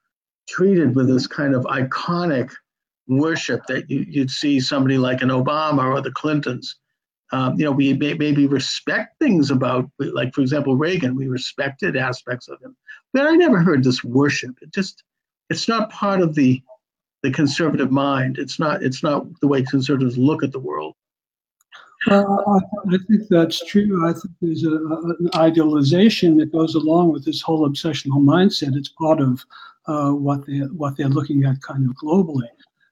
treated 0.47 0.95
with 0.95 1.07
this 1.07 1.27
kind 1.27 1.55
of 1.55 1.63
iconic 1.65 2.51
worship 3.07 3.65
that 3.67 3.89
you, 3.89 4.21
would 4.21 4.31
see 4.31 4.59
somebody 4.59 4.97
like 4.97 5.21
an 5.21 5.29
Obama 5.29 5.83
or 5.83 6.01
the 6.01 6.11
Clintons. 6.11 6.77
Um, 7.31 7.57
you 7.57 7.65
know, 7.65 7.71
we 7.71 7.93
may, 7.93 8.13
maybe 8.13 8.45
respect 8.45 9.17
things 9.19 9.49
about, 9.49 9.89
like 9.99 10.33
for 10.33 10.41
example, 10.41 10.75
Reagan. 10.75 11.15
We 11.15 11.27
respected 11.27 11.95
aspects 11.95 12.47
of 12.47 12.61
him, 12.61 12.75
but 13.13 13.25
I 13.25 13.35
never 13.35 13.59
heard 13.59 13.83
this 13.83 14.03
worship. 14.03 14.55
It 14.61 14.71
just, 14.73 15.03
it's 15.49 15.67
not 15.67 15.89
part 15.89 16.21
of 16.21 16.35
the 16.35 16.61
the 17.23 17.31
conservative 17.31 17.91
mind. 17.91 18.37
It's 18.37 18.59
not 18.59 18.83
it's 18.83 19.01
not 19.01 19.25
the 19.39 19.47
way 19.47 19.63
conservatives 19.63 20.17
look 20.17 20.43
at 20.43 20.51
the 20.51 20.59
world. 20.59 20.95
Well, 22.07 22.61
I, 22.91 22.97
think 23.07 23.29
that's 23.29 23.65
true. 23.65 24.05
I 24.07 24.11
think 24.11 24.33
there's 24.41 24.65
a, 24.65 24.75
an 24.75 25.29
idealization 25.35 26.35
that 26.37 26.51
goes 26.51 26.75
along 26.75 27.13
with 27.13 27.23
this 27.23 27.41
whole 27.41 27.67
obsessional 27.67 28.21
mindset. 28.21 28.75
It's 28.75 28.89
part 28.89 29.21
of 29.21 29.45
uh, 29.87 30.11
what 30.11 30.45
they 30.45 30.59
what 30.59 30.97
they're 30.97 31.07
looking 31.07 31.45
at 31.45 31.61
kind 31.61 31.89
of 31.89 31.95
globally. 31.95 32.49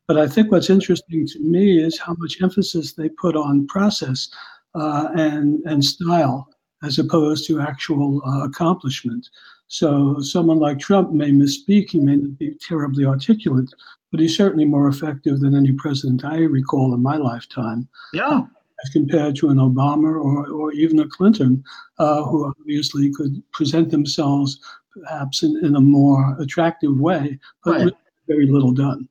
But 0.07 0.17
I 0.17 0.27
think 0.27 0.51
what's 0.51 0.69
interesting 0.69 1.25
to 1.27 1.39
me 1.39 1.79
is 1.79 1.99
how 1.99 2.15
much 2.17 2.41
emphasis 2.41 2.93
they 2.93 3.09
put 3.09 3.35
on 3.35 3.67
process 3.67 4.29
uh, 4.75 5.09
and 5.15 5.59
and 5.65 5.83
style 5.83 6.49
as 6.83 6.99
opposed 6.99 7.45
to 7.47 7.61
actual 7.61 8.21
uh, 8.25 8.43
accomplishment. 8.45 9.29
So 9.67 10.19
someone 10.19 10.59
like 10.59 10.79
Trump 10.79 11.11
may 11.11 11.31
misspeak, 11.31 11.91
he 11.91 11.99
may 11.99 12.17
not 12.17 12.37
be 12.37 12.55
terribly 12.67 13.05
articulate, 13.05 13.69
but 14.11 14.19
he's 14.19 14.35
certainly 14.35 14.65
more 14.65 14.87
effective 14.89 15.39
than 15.39 15.55
any 15.55 15.71
president 15.71 16.25
I 16.25 16.39
recall 16.39 16.93
in 16.93 17.01
my 17.01 17.15
lifetime. 17.15 17.87
Yeah. 18.13 18.41
As 18.83 18.89
compared 18.91 19.35
to 19.37 19.49
an 19.49 19.57
Obama 19.57 20.09
or, 20.09 20.47
or 20.47 20.73
even 20.73 20.99
a 20.99 21.07
Clinton, 21.07 21.63
uh, 21.99 22.23
who 22.23 22.47
obviously 22.47 23.13
could 23.13 23.41
present 23.53 23.91
themselves 23.91 24.59
perhaps 24.91 25.43
in, 25.43 25.63
in 25.63 25.75
a 25.75 25.81
more 25.81 26.35
attractive 26.39 26.99
way, 26.99 27.39
but 27.63 27.79
right. 27.79 27.93
very 28.27 28.47
little 28.47 28.73
done. 28.73 29.07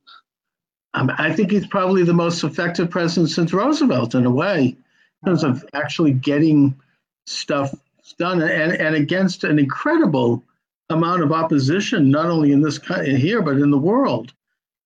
Um, 0.93 1.11
I 1.17 1.31
think 1.31 1.51
he's 1.51 1.67
probably 1.67 2.03
the 2.03 2.13
most 2.13 2.43
effective 2.43 2.89
president 2.89 3.29
since 3.29 3.53
Roosevelt, 3.53 4.13
in 4.13 4.25
a 4.25 4.31
way, 4.31 4.75
in 5.23 5.25
terms 5.25 5.43
of 5.43 5.63
actually 5.73 6.11
getting 6.11 6.75
stuff 7.25 7.73
done 8.17 8.41
and, 8.41 8.73
and 8.73 8.95
against 8.95 9.43
an 9.43 9.57
incredible 9.57 10.43
amount 10.89 11.23
of 11.23 11.31
opposition, 11.31 12.11
not 12.11 12.25
only 12.25 12.51
in 12.51 12.61
this 12.61 12.79
here, 12.85 13.41
but 13.41 13.57
in 13.57 13.71
the 13.71 13.77
world. 13.77 14.33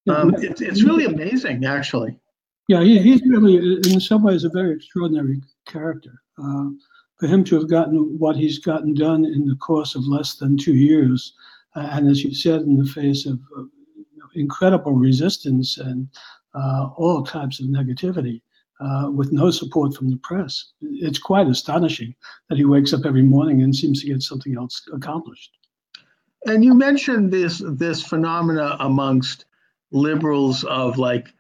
Um, 0.08 0.36
it's, 0.38 0.62
it's 0.62 0.84
really 0.84 1.06
amazing, 1.06 1.66
actually. 1.66 2.20
Yeah, 2.68 2.84
he, 2.84 3.00
he's 3.00 3.22
really, 3.26 3.58
in 3.92 4.00
some 4.00 4.24
ways, 4.24 4.44
a 4.44 4.50
very 4.50 4.76
extraordinary 4.76 5.42
character. 5.68 6.22
Uh, 6.38 6.70
for 7.18 7.28
him 7.28 7.44
to 7.46 7.56
have 7.56 7.70
gotten 7.70 8.20
what 8.20 8.36
he's 8.36 8.60
gotten 8.60 8.94
done 8.94 9.26
in 9.26 9.48
the 9.48 9.56
course 9.56 9.96
of 9.96 10.06
less 10.06 10.36
than 10.36 10.58
two 10.58 10.76
years, 10.76 11.34
uh, 11.76 11.90
and 11.94 12.10
as 12.10 12.24
you 12.24 12.34
said, 12.36 12.62
in 12.62 12.78
the 12.78 12.86
face 12.86 13.26
of, 13.26 13.40
of 13.58 13.70
incredible 14.36 14.94
resistance 14.94 15.78
and 15.78 16.08
uh, 16.54 16.90
all 16.96 17.24
types 17.24 17.60
of 17.60 17.68
negativity, 17.68 18.42
uh, 18.80 19.10
with 19.10 19.32
no 19.32 19.52
support 19.52 19.94
from 19.94 20.10
the 20.10 20.18
press, 20.18 20.72
it's 20.82 21.20
quite 21.20 21.48
astonishing 21.48 22.14
that 22.50 22.58
he 22.58 22.66
wakes 22.66 22.94
up 22.94 23.06
every 23.06 23.22
morning 23.22 23.62
and 23.62 23.76
seems 23.76 24.02
to 24.02 24.08
get 24.08 24.22
something 24.22 24.56
else 24.56 24.82
accomplished. 24.94 25.52
And 26.46 26.64
you 26.64 26.74
mentioned 26.74 27.32
this 27.32 27.64
this 27.66 28.04
phenomena 28.04 28.78
amongst 28.80 29.46
liberals 29.92 30.64
of 30.66 30.98
like 30.98 31.34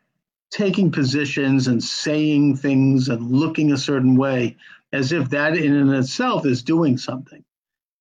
taking 0.49 0.91
positions 0.91 1.67
and 1.67 1.83
saying 1.83 2.55
things 2.55 3.09
and 3.09 3.29
looking 3.29 3.71
a 3.71 3.77
certain 3.77 4.15
way 4.15 4.55
as 4.93 5.11
if 5.11 5.29
that 5.29 5.57
in 5.57 5.75
and 5.75 5.93
itself 5.93 6.45
is 6.45 6.63
doing 6.63 6.97
something. 6.97 7.43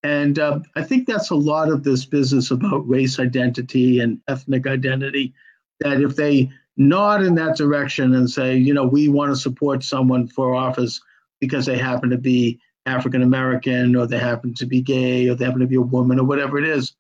And 0.04 0.38
uh, 0.38 0.60
I 0.76 0.82
think 0.82 1.08
that's 1.08 1.30
a 1.30 1.34
lot 1.34 1.70
of 1.70 1.82
this 1.82 2.04
business 2.04 2.50
about 2.50 2.86
race 2.86 3.18
identity 3.18 4.00
and 4.00 4.20
ethnic 4.28 4.66
identity. 4.66 5.32
That 5.80 6.02
if 6.02 6.14
they 6.14 6.50
nod 6.76 7.22
in 7.22 7.34
that 7.36 7.56
direction 7.56 8.14
and 8.14 8.30
say, 8.30 8.54
you 8.54 8.74
know, 8.74 8.86
we 8.86 9.08
want 9.08 9.32
to 9.32 9.36
support 9.36 9.82
someone 9.82 10.28
for 10.28 10.54
office 10.54 11.00
because 11.40 11.64
they 11.64 11.78
happen 11.78 12.10
to 12.10 12.18
be 12.18 12.60
African 12.84 13.22
American 13.22 13.96
or 13.96 14.06
they 14.06 14.18
happen 14.18 14.52
to 14.54 14.66
be 14.66 14.82
gay 14.82 15.26
or 15.28 15.34
they 15.34 15.46
happen 15.46 15.60
to 15.60 15.66
be 15.66 15.76
a 15.76 15.80
woman 15.80 16.20
or 16.20 16.24
whatever 16.24 16.58
it 16.58 16.68
is, 16.68 16.94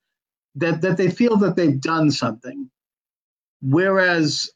that, 0.54 0.80
that 0.80 0.96
they 0.96 1.10
feel 1.10 1.36
that 1.36 1.56
they've 1.56 1.80
done 1.80 2.10
something. 2.10 2.70
Whereas 3.60 4.50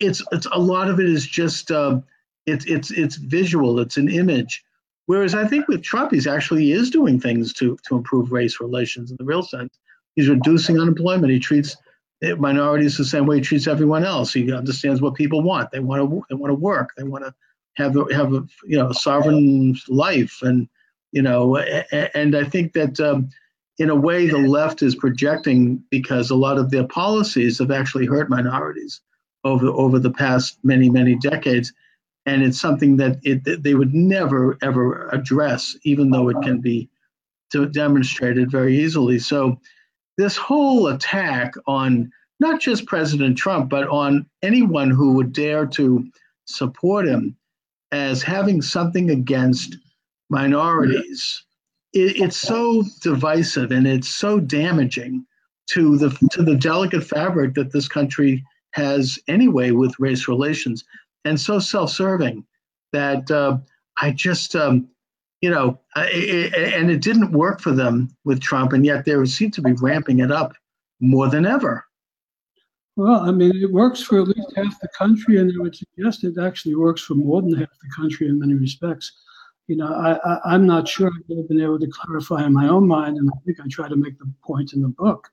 it's 0.00 0.22
it's 0.32 0.46
a 0.50 0.58
lot 0.58 0.88
of 0.88 0.98
it 0.98 1.06
is 1.06 1.26
just 1.26 1.70
uh, 1.70 2.00
it's 2.46 2.64
it's 2.64 2.90
it's 2.90 3.16
visual, 3.16 3.78
it's 3.78 3.98
an 3.98 4.08
image. 4.08 4.64
Whereas 5.06 5.34
I 5.34 5.46
think 5.46 5.66
with 5.66 5.82
Trump, 5.82 6.12
he's 6.12 6.26
actually 6.26 6.72
is 6.72 6.90
doing 6.90 7.20
things 7.20 7.52
to 7.54 7.76
to 7.88 7.96
improve 7.96 8.32
race 8.32 8.60
relations 8.60 9.10
in 9.10 9.16
the 9.18 9.24
real 9.24 9.42
sense. 9.42 9.78
He's 10.16 10.28
reducing 10.28 10.78
unemployment. 10.78 11.32
He 11.32 11.40
treats 11.40 11.76
minorities 12.38 12.96
the 12.96 13.04
same 13.04 13.26
way 13.26 13.36
he 13.36 13.42
treats 13.42 13.66
everyone 13.66 14.04
else. 14.04 14.32
He 14.32 14.52
understands 14.52 15.00
what 15.00 15.14
people 15.14 15.42
want. 15.42 15.70
They 15.70 15.80
want 15.80 16.02
to 16.02 16.22
they 16.28 16.36
want 16.36 16.50
to 16.50 16.54
work. 16.54 16.90
They 16.96 17.02
want 17.02 17.24
to 17.24 17.34
have 17.76 17.96
a, 17.96 18.14
have 18.14 18.34
a 18.34 18.44
you 18.64 18.78
know 18.78 18.92
sovereign 18.92 19.76
life 19.88 20.40
and 20.42 20.68
you 21.12 21.22
know 21.22 21.56
and 21.56 22.36
I 22.36 22.44
think 22.44 22.74
that 22.74 23.00
um, 23.00 23.30
in 23.80 23.88
a 23.88 23.96
way, 23.96 24.26
the 24.26 24.38
left 24.38 24.82
is 24.82 24.94
projecting 24.94 25.82
because 25.90 26.30
a 26.30 26.34
lot 26.34 26.58
of 26.58 26.70
their 26.70 26.86
policies 26.86 27.58
have 27.58 27.70
actually 27.70 28.04
hurt 28.04 28.28
minorities 28.28 29.00
over 29.42 29.68
over 29.68 29.98
the 29.98 30.10
past 30.10 30.58
many 30.62 30.90
many 30.90 31.14
decades, 31.14 31.72
and 32.26 32.42
it's 32.42 32.60
something 32.60 32.96
that 32.98 33.18
it 33.22 33.62
they 33.62 33.74
would 33.74 33.94
never 33.94 34.58
ever 34.62 35.08
address, 35.08 35.76
even 35.84 36.10
though 36.10 36.28
it 36.28 36.36
can 36.42 36.60
be 36.60 36.88
demonstrated 37.72 38.50
very 38.50 38.78
easily. 38.78 39.18
So, 39.18 39.60
this 40.16 40.36
whole 40.36 40.88
attack 40.88 41.54
on 41.66 42.10
not 42.38 42.60
just 42.60 42.86
President 42.86 43.36
Trump, 43.36 43.68
but 43.68 43.88
on 43.88 44.26
anyone 44.42 44.90
who 44.90 45.14
would 45.14 45.32
dare 45.32 45.66
to 45.66 46.06
support 46.46 47.06
him 47.06 47.36
as 47.92 48.22
having 48.22 48.62
something 48.62 49.10
against 49.10 49.76
minorities 50.30 51.44
it, 51.92 52.20
it's 52.20 52.36
so 52.36 52.84
divisive 53.00 53.72
and 53.72 53.86
it's 53.86 54.08
so 54.08 54.40
damaging 54.40 55.24
to 55.68 55.96
the 55.96 56.10
to 56.32 56.42
the 56.42 56.56
delicate 56.56 57.04
fabric 57.04 57.54
that 57.54 57.72
this 57.72 57.88
country 57.88 58.44
has 58.72 59.18
anyway 59.28 59.72
with 59.72 59.98
race 59.98 60.28
relations, 60.28 60.84
and 61.24 61.40
so 61.40 61.58
self-serving 61.58 62.44
that 62.92 63.30
uh, 63.30 63.58
I 64.00 64.10
just 64.12 64.56
um, 64.56 64.88
you 65.40 65.50
know, 65.50 65.80
and 65.96 66.90
it 66.90 67.00
didn't 67.00 67.32
work 67.32 67.60
for 67.60 67.72
them 67.72 68.08
with 68.24 68.40
Trump, 68.40 68.72
and 68.72 68.84
yet 68.84 69.04
they 69.04 69.24
seem 69.24 69.50
to 69.52 69.62
be 69.62 69.72
ramping 69.72 70.18
it 70.18 70.30
up 70.30 70.52
more 71.00 71.28
than 71.28 71.46
ever. 71.46 71.84
Well, 72.96 73.20
I 73.20 73.30
mean, 73.30 73.56
it 73.56 73.72
works 73.72 74.02
for 74.02 74.20
at 74.20 74.28
least 74.28 74.52
half 74.54 74.78
the 74.80 74.88
country, 74.88 75.38
and 75.38 75.50
I 75.50 75.62
would 75.62 75.74
suggest 75.74 76.24
it 76.24 76.36
actually 76.38 76.74
works 76.74 77.00
for 77.00 77.14
more 77.14 77.40
than 77.40 77.54
half 77.54 77.70
the 77.70 77.90
country 77.96 78.28
in 78.28 78.38
many 78.38 78.54
respects 78.54 79.12
you 79.70 79.76
know, 79.76 79.86
I, 79.86 80.54
am 80.56 80.66
not 80.66 80.88
sure 80.88 81.06
I've 81.06 81.48
been 81.48 81.60
able 81.60 81.78
to 81.78 81.86
clarify 81.86 82.44
in 82.44 82.52
my 82.52 82.66
own 82.66 82.88
mind, 82.88 83.18
and 83.18 83.30
I 83.30 83.38
think 83.46 83.60
I 83.60 83.68
try 83.70 83.88
to 83.88 83.94
make 83.94 84.18
the 84.18 84.28
point 84.42 84.72
in 84.72 84.82
the 84.82 84.88
book 84.88 85.28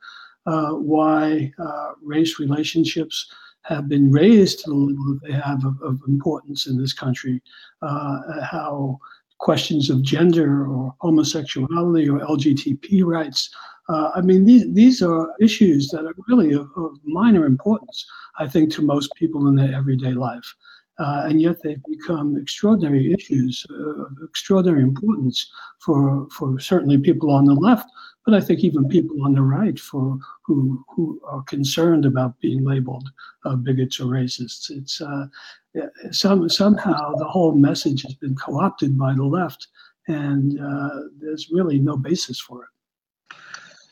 uh, 0.45 0.73
why 0.73 1.51
uh, 1.57 1.93
race 2.03 2.37
relationships 2.37 3.31
have 3.63 3.89
been 3.89 4.11
raised 4.11 4.59
to 4.63 4.69
the 4.69 4.75
level 4.75 5.05
that 5.13 5.27
they 5.27 5.33
have 5.33 5.65
of, 5.65 5.81
of 5.81 5.99
importance 6.07 6.67
in 6.67 6.79
this 6.79 6.93
country, 6.93 7.41
uh, 7.81 8.41
how 8.41 8.97
questions 9.39 9.89
of 9.89 10.01
gender 10.01 10.67
or 10.67 10.95
homosexuality 10.99 12.09
or 12.09 12.19
LGBT 12.19 13.05
rights. 13.05 13.49
Uh, 13.89 14.11
I 14.15 14.21
mean, 14.21 14.45
these, 14.45 14.73
these 14.73 15.01
are 15.01 15.33
issues 15.39 15.89
that 15.89 16.05
are 16.05 16.15
really 16.27 16.53
of, 16.53 16.69
of 16.75 16.97
minor 17.03 17.45
importance, 17.45 18.05
I 18.39 18.47
think, 18.47 18.71
to 18.73 18.81
most 18.81 19.13
people 19.15 19.47
in 19.47 19.55
their 19.55 19.73
everyday 19.73 20.13
life. 20.13 20.55
Uh, 20.99 21.25
and 21.27 21.41
yet 21.41 21.61
they've 21.61 21.83
become 21.89 22.37
extraordinary 22.37 23.13
issues 23.13 23.65
of 23.69 24.17
extraordinary 24.23 24.81
importance 24.81 25.51
for, 25.79 26.27
for 26.31 26.59
certainly 26.59 26.97
people 26.97 27.31
on 27.31 27.45
the 27.45 27.53
left, 27.53 27.87
but 28.25 28.33
I 28.33 28.41
think 28.41 28.61
even 28.61 28.87
people 28.89 29.23
on 29.23 29.33
the 29.33 29.41
right 29.41 29.79
for 29.79 30.17
who, 30.43 30.83
who 30.93 31.21
are 31.25 31.43
concerned 31.43 32.05
about 32.05 32.39
being 32.39 32.63
labeled 32.65 33.09
uh, 33.45 33.55
bigots 33.55 33.99
or 33.99 34.05
racists. 34.05 34.71
It's 34.71 34.99
uh, 34.99 35.27
some, 36.11 36.49
somehow 36.49 37.13
the 37.15 37.25
whole 37.25 37.53
message 37.53 38.01
has 38.01 38.15
been 38.15 38.35
co-opted 38.35 38.97
by 38.97 39.13
the 39.13 39.23
left, 39.23 39.67
and 40.07 40.59
uh, 40.59 41.01
there's 41.19 41.51
really 41.51 41.79
no 41.79 41.95
basis 41.95 42.39
for 42.39 42.63
it. 42.63 42.69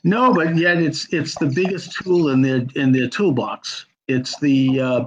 No, 0.03 0.33
but 0.33 0.55
yet 0.55 0.77
it's 0.77 1.11
it's 1.11 1.35
the 1.35 1.47
biggest 1.47 1.91
tool 1.93 2.29
in 2.29 2.43
their 2.43 2.67
in 2.75 2.91
their 2.91 3.09
toolbox. 3.09 3.87
It's 4.07 4.39
the 4.39 4.79
uh, 4.79 5.05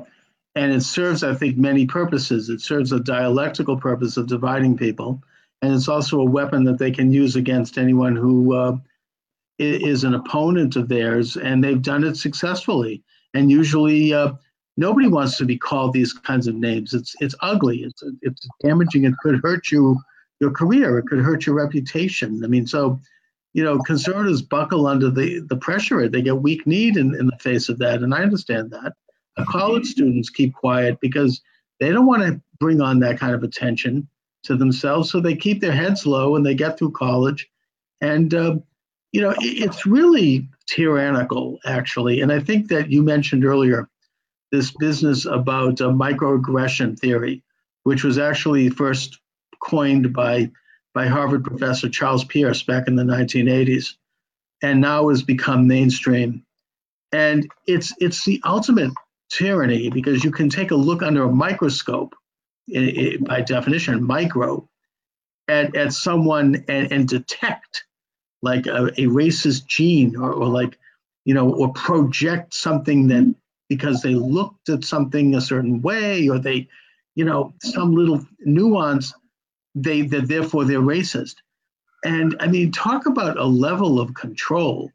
and 0.58 0.72
it 0.72 0.82
serves, 0.82 1.22
I 1.22 1.34
think, 1.34 1.56
many 1.56 1.86
purposes. 1.86 2.48
It 2.48 2.60
serves 2.60 2.90
a 2.90 2.98
dialectical 2.98 3.76
purpose 3.76 4.16
of 4.16 4.26
dividing 4.26 4.76
people, 4.76 5.22
and 5.62 5.72
it's 5.72 5.86
also 5.86 6.20
a 6.20 6.24
weapon 6.24 6.64
that 6.64 6.78
they 6.78 6.90
can 6.90 7.12
use 7.12 7.36
against 7.36 7.78
anyone 7.78 8.16
who 8.16 8.54
uh, 8.54 8.76
is 9.60 10.02
an 10.02 10.14
opponent 10.14 10.74
of 10.74 10.88
theirs, 10.88 11.36
and 11.36 11.62
they've 11.62 11.80
done 11.80 12.02
it 12.02 12.16
successfully. 12.16 13.04
And 13.34 13.52
usually, 13.52 14.12
uh, 14.12 14.32
nobody 14.76 15.06
wants 15.06 15.38
to 15.38 15.44
be 15.44 15.56
called 15.56 15.92
these 15.92 16.12
kinds 16.12 16.48
of 16.48 16.56
names. 16.56 16.92
It's 16.92 17.14
it's 17.20 17.36
ugly. 17.40 17.84
It's 17.84 18.02
it's 18.22 18.48
damaging. 18.60 19.04
It 19.04 19.14
could 19.22 19.40
hurt 19.40 19.70
you 19.70 20.00
your 20.40 20.50
career. 20.50 20.98
It 20.98 21.06
could 21.06 21.20
hurt 21.20 21.46
your 21.46 21.54
reputation. 21.54 22.42
I 22.44 22.48
mean, 22.48 22.66
so 22.66 23.00
you 23.52 23.62
know, 23.62 23.78
conservatives 23.78 24.42
buckle 24.42 24.88
under 24.88 25.08
the, 25.10 25.40
the 25.48 25.56
pressure. 25.56 26.08
They 26.08 26.22
get 26.22 26.42
weak 26.42 26.66
kneed 26.66 26.96
in, 26.96 27.14
in 27.14 27.26
the 27.26 27.38
face 27.38 27.68
of 27.68 27.78
that. 27.78 28.02
And 28.02 28.14
I 28.14 28.22
understand 28.22 28.72
that. 28.72 28.94
College 29.46 29.86
students 29.86 30.30
keep 30.30 30.54
quiet 30.54 30.98
because 31.00 31.40
they 31.80 31.90
don't 31.90 32.06
want 32.06 32.22
to 32.22 32.40
bring 32.58 32.80
on 32.80 33.00
that 33.00 33.18
kind 33.18 33.34
of 33.34 33.42
attention 33.42 34.08
to 34.44 34.56
themselves. 34.56 35.10
So 35.10 35.20
they 35.20 35.36
keep 35.36 35.60
their 35.60 35.72
heads 35.72 36.06
low 36.06 36.36
and 36.36 36.44
they 36.44 36.54
get 36.54 36.78
through 36.78 36.92
college. 36.92 37.48
And, 38.00 38.32
uh, 38.34 38.56
you 39.12 39.20
know, 39.20 39.30
it, 39.30 39.64
it's 39.64 39.86
really 39.86 40.48
tyrannical, 40.66 41.58
actually. 41.64 42.20
And 42.20 42.32
I 42.32 42.40
think 42.40 42.68
that 42.68 42.90
you 42.90 43.02
mentioned 43.02 43.44
earlier 43.44 43.88
this 44.50 44.70
business 44.70 45.26
about 45.26 45.80
uh, 45.80 45.88
microaggression 45.88 46.98
theory, 46.98 47.42
which 47.82 48.04
was 48.04 48.18
actually 48.18 48.70
first 48.70 49.18
coined 49.62 50.12
by 50.12 50.50
by 50.94 51.06
Harvard 51.06 51.44
professor 51.44 51.88
Charles 51.88 52.24
Pierce 52.24 52.62
back 52.62 52.88
in 52.88 52.96
the 52.96 53.04
1980s, 53.04 53.94
and 54.62 54.80
now 54.80 55.08
has 55.10 55.22
become 55.22 55.66
mainstream. 55.66 56.44
And 57.12 57.50
it's 57.66 57.92
it's 57.98 58.24
the 58.24 58.40
ultimate 58.44 58.92
tyranny 59.30 59.90
because 59.90 60.24
you 60.24 60.30
can 60.30 60.48
take 60.48 60.70
a 60.70 60.76
look 60.76 61.02
under 61.02 61.24
a 61.24 61.32
microscope, 61.32 62.14
it, 62.66 62.96
it, 62.96 63.24
by 63.24 63.40
definition, 63.40 64.04
micro, 64.04 64.68
at, 65.48 65.74
at 65.76 65.92
someone 65.92 66.64
and, 66.68 66.92
and 66.92 67.08
detect 67.08 67.84
like 68.42 68.66
a, 68.66 68.86
a 68.86 69.06
racist 69.06 69.66
gene 69.66 70.16
or, 70.16 70.32
or 70.32 70.46
like, 70.46 70.78
you 71.24 71.34
know, 71.34 71.52
or 71.52 71.72
project 71.72 72.54
something 72.54 73.08
that 73.08 73.34
because 73.68 74.02
they 74.02 74.14
looked 74.14 74.68
at 74.68 74.84
something 74.84 75.34
a 75.34 75.40
certain 75.40 75.82
way 75.82 76.28
or 76.28 76.38
they, 76.38 76.68
you 77.14 77.24
know, 77.24 77.54
some 77.62 77.94
little 77.94 78.24
nuance 78.40 79.12
they 79.74 80.02
that 80.02 80.28
therefore 80.28 80.64
they're 80.64 80.80
racist. 80.80 81.36
And 82.04 82.36
I 82.40 82.46
mean, 82.46 82.72
talk 82.72 83.06
about 83.06 83.38
a 83.38 83.44
level 83.44 84.00
of 84.00 84.14
control. 84.14 84.90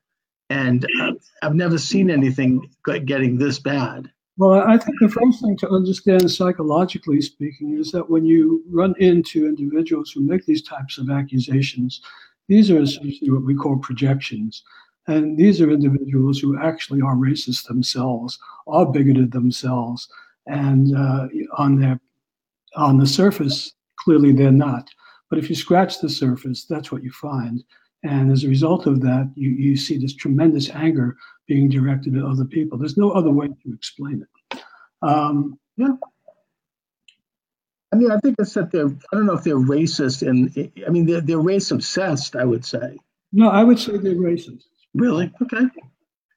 And 0.49 0.85
uh, 1.01 1.13
I've 1.41 1.55
never 1.55 1.77
seen 1.77 2.09
anything 2.09 2.69
getting 2.85 3.37
this 3.37 3.59
bad. 3.59 4.11
Well, 4.37 4.63
I 4.67 4.77
think 4.77 4.97
the 4.99 5.09
first 5.09 5.41
thing 5.41 5.57
to 5.57 5.69
understand, 5.69 6.29
psychologically 6.29 7.21
speaking, 7.21 7.77
is 7.77 7.91
that 7.91 8.09
when 8.09 8.25
you 8.25 8.63
run 8.69 8.95
into 8.99 9.45
individuals 9.45 10.11
who 10.11 10.21
make 10.21 10.45
these 10.45 10.63
types 10.63 10.97
of 10.97 11.09
accusations, 11.09 12.01
these 12.47 12.71
are 12.71 12.81
essentially 12.81 13.29
what 13.29 13.43
we 13.45 13.55
call 13.55 13.77
projections. 13.77 14.63
And 15.07 15.37
these 15.37 15.61
are 15.61 15.69
individuals 15.69 16.39
who 16.39 16.57
actually 16.59 17.01
are 17.01 17.15
racist 17.15 17.67
themselves, 17.67 18.39
are 18.67 18.85
bigoted 18.85 19.31
themselves, 19.31 20.07
and 20.47 20.95
uh, 20.95 21.27
on 21.57 21.79
their 21.79 21.99
on 22.75 22.97
the 22.97 23.05
surface, 23.05 23.73
Clearly, 24.03 24.33
they're 24.33 24.51
not. 24.51 24.89
But 25.29 25.39
if 25.39 25.49
you 25.49 25.55
scratch 25.55 25.99
the 25.99 26.09
surface, 26.09 26.65
that's 26.65 26.91
what 26.91 27.03
you 27.03 27.11
find. 27.11 27.63
And 28.03 28.31
as 28.31 28.43
a 28.43 28.49
result 28.49 28.85
of 28.85 28.99
that, 29.01 29.31
you, 29.35 29.51
you 29.51 29.77
see 29.77 29.97
this 29.97 30.13
tremendous 30.13 30.69
anger 30.69 31.15
being 31.47 31.69
directed 31.69 32.15
at 32.17 32.23
other 32.23 32.45
people. 32.45 32.77
There's 32.77 32.97
no 32.97 33.11
other 33.11 33.31
way 33.31 33.47
to 33.47 33.73
explain 33.73 34.25
it. 34.25 34.59
Um, 35.01 35.59
yeah. 35.77 35.95
I 37.91 37.95
mean, 37.95 38.11
I 38.11 38.17
think 38.19 38.37
it's 38.39 38.53
that 38.53 38.71
they're, 38.71 38.87
I 38.87 39.15
don't 39.15 39.25
know 39.25 39.33
if 39.33 39.43
they're 39.43 39.55
racist 39.55 40.27
and, 40.27 40.71
I 40.85 40.89
mean, 40.89 41.05
they're, 41.05 41.21
they're 41.21 41.39
race 41.39 41.69
obsessed, 41.69 42.35
I 42.35 42.43
would 42.43 42.65
say. 42.65 42.97
No, 43.31 43.49
I 43.49 43.63
would 43.63 43.79
say 43.79 43.97
they're 43.97 44.15
racist. 44.15 44.63
Really? 44.93 45.31
Okay. 45.41 45.65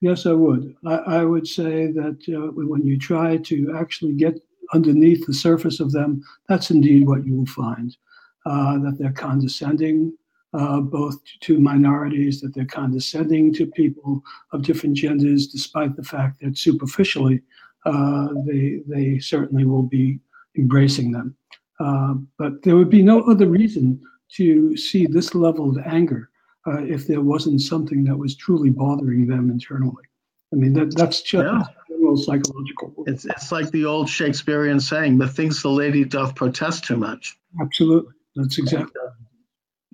Yes, 0.01 0.27
I 0.27 0.33
would. 0.33 0.75
I, 0.85 0.95
I 0.95 1.25
would 1.25 1.47
say 1.47 1.93
that 1.93 2.19
uh, 2.29 2.53
when 2.53 2.85
you 2.85 2.99
try 2.99 3.39
to 3.39 3.75
actually 3.77 4.13
get 4.13 4.39
underneath 4.75 5.27
the 5.27 5.33
surface 5.33 5.81
of 5.81 5.93
them, 5.93 6.23
that's 6.49 6.71
indeed 6.71 7.07
what 7.07 7.25
you 7.25 7.37
will 7.37 7.47
find. 7.47 7.97
Uh, 8.45 8.79
that 8.79 8.97
they're 8.99 9.13
condescending 9.13 10.13
uh, 10.59 10.81
both 10.81 11.17
to 11.41 11.59
minorities, 11.59 12.41
that 12.41 12.55
they're 12.55 12.65
condescending 12.65 13.53
to 13.55 13.67
people 13.67 14.23
of 14.53 14.63
different 14.63 14.97
genders, 14.97 15.47
despite 15.47 15.95
the 15.97 16.03
fact 16.03 16.41
that 16.41 16.57
superficially 16.57 17.43
uh, 17.85 18.29
they, 18.47 18.81
they 18.87 19.19
certainly 19.19 19.65
will 19.65 19.83
be 19.83 20.19
embracing 20.57 21.13
them. 21.13 21.37
Uh, 21.79 22.15
but 22.39 22.63
there 22.63 22.77
would 22.77 22.91
be 22.91 23.03
no 23.03 23.21
other 23.31 23.47
reason 23.47 24.01
to 24.33 24.77
see 24.77 25.07
this 25.07 25.35
level 25.35 25.71
of 25.71 25.79
anger 25.87 26.31
uh, 26.67 26.83
if 26.85 27.07
there 27.07 27.21
wasn't 27.21 27.61
something 27.61 28.03
that 28.05 28.17
was 28.17 28.35
truly 28.35 28.71
bothering 28.71 29.27
them 29.27 29.51
internally. 29.51 30.05
I 30.53 30.57
mean, 30.57 30.73
that, 30.75 30.97
that's 30.97 31.21
just 31.23 31.45
yeah. 31.45 31.63
general 31.89 32.17
psychological. 32.17 33.05
It's, 33.07 33.25
it's 33.25 33.53
like 33.53 33.71
the 33.71 33.85
old 33.85 34.09
Shakespearean 34.09 34.81
saying, 34.81 35.19
methinks 35.19 35.63
the 35.63 35.69
lady 35.69 36.05
doth 36.05 36.35
protest 36.35 36.85
too 36.85 36.97
much. 36.97 37.37
Absolutely. 37.61 38.13
That's 38.37 38.59
exactly. 38.59 39.01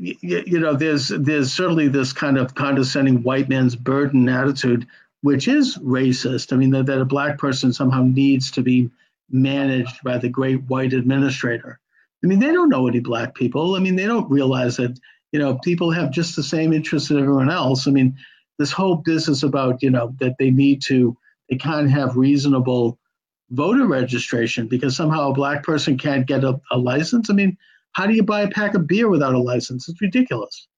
You, 0.02 0.42
you 0.46 0.58
know, 0.58 0.74
there's 0.74 1.08
there's 1.08 1.52
certainly 1.52 1.88
this 1.88 2.12
kind 2.12 2.36
of 2.36 2.54
condescending 2.54 3.22
white 3.22 3.48
man's 3.48 3.76
burden 3.76 4.28
attitude, 4.28 4.86
which 5.20 5.46
is 5.46 5.78
racist. 5.78 6.52
I 6.52 6.56
mean, 6.56 6.70
that, 6.70 6.86
that 6.86 7.00
a 7.00 7.04
black 7.04 7.38
person 7.38 7.72
somehow 7.72 8.02
needs 8.02 8.50
to 8.52 8.62
be 8.62 8.90
managed 9.30 10.02
by 10.02 10.18
the 10.18 10.28
great 10.28 10.62
white 10.64 10.92
administrator. 10.92 11.78
I 12.22 12.26
mean, 12.26 12.40
they 12.40 12.52
don't 12.52 12.68
know 12.68 12.88
any 12.88 13.00
black 13.00 13.34
people. 13.34 13.74
I 13.74 13.78
mean, 13.78 13.96
they 13.96 14.06
don't 14.06 14.30
realize 14.30 14.76
that, 14.76 14.98
you 15.32 15.38
know, 15.38 15.58
people 15.58 15.90
have 15.90 16.10
just 16.10 16.36
the 16.36 16.42
same 16.42 16.72
interests 16.72 17.10
as 17.10 17.16
everyone 17.16 17.50
else. 17.50 17.86
I 17.86 17.90
mean, 17.90 18.16
this 18.58 18.72
whole 18.72 18.96
business 18.96 19.42
about 19.42 19.82
you 19.82 19.90
know 19.90 20.14
that 20.18 20.36
they 20.38 20.50
need 20.50 20.82
to 20.82 21.16
they 21.48 21.56
can't 21.56 21.90
have 21.90 22.16
reasonable 22.16 22.98
voter 23.50 23.86
registration 23.86 24.66
because 24.66 24.96
somehow 24.96 25.30
a 25.30 25.34
black 25.34 25.62
person 25.62 25.98
can't 25.98 26.26
get 26.26 26.42
a, 26.42 26.60
a 26.70 26.78
license. 26.78 27.30
I 27.30 27.34
mean, 27.34 27.56
how 27.92 28.06
do 28.06 28.14
you 28.14 28.22
buy 28.22 28.42
a 28.42 28.50
pack 28.50 28.74
of 28.74 28.86
beer 28.86 29.08
without 29.08 29.34
a 29.34 29.38
license? 29.38 29.88
It's 29.88 30.00
ridiculous. 30.00 30.68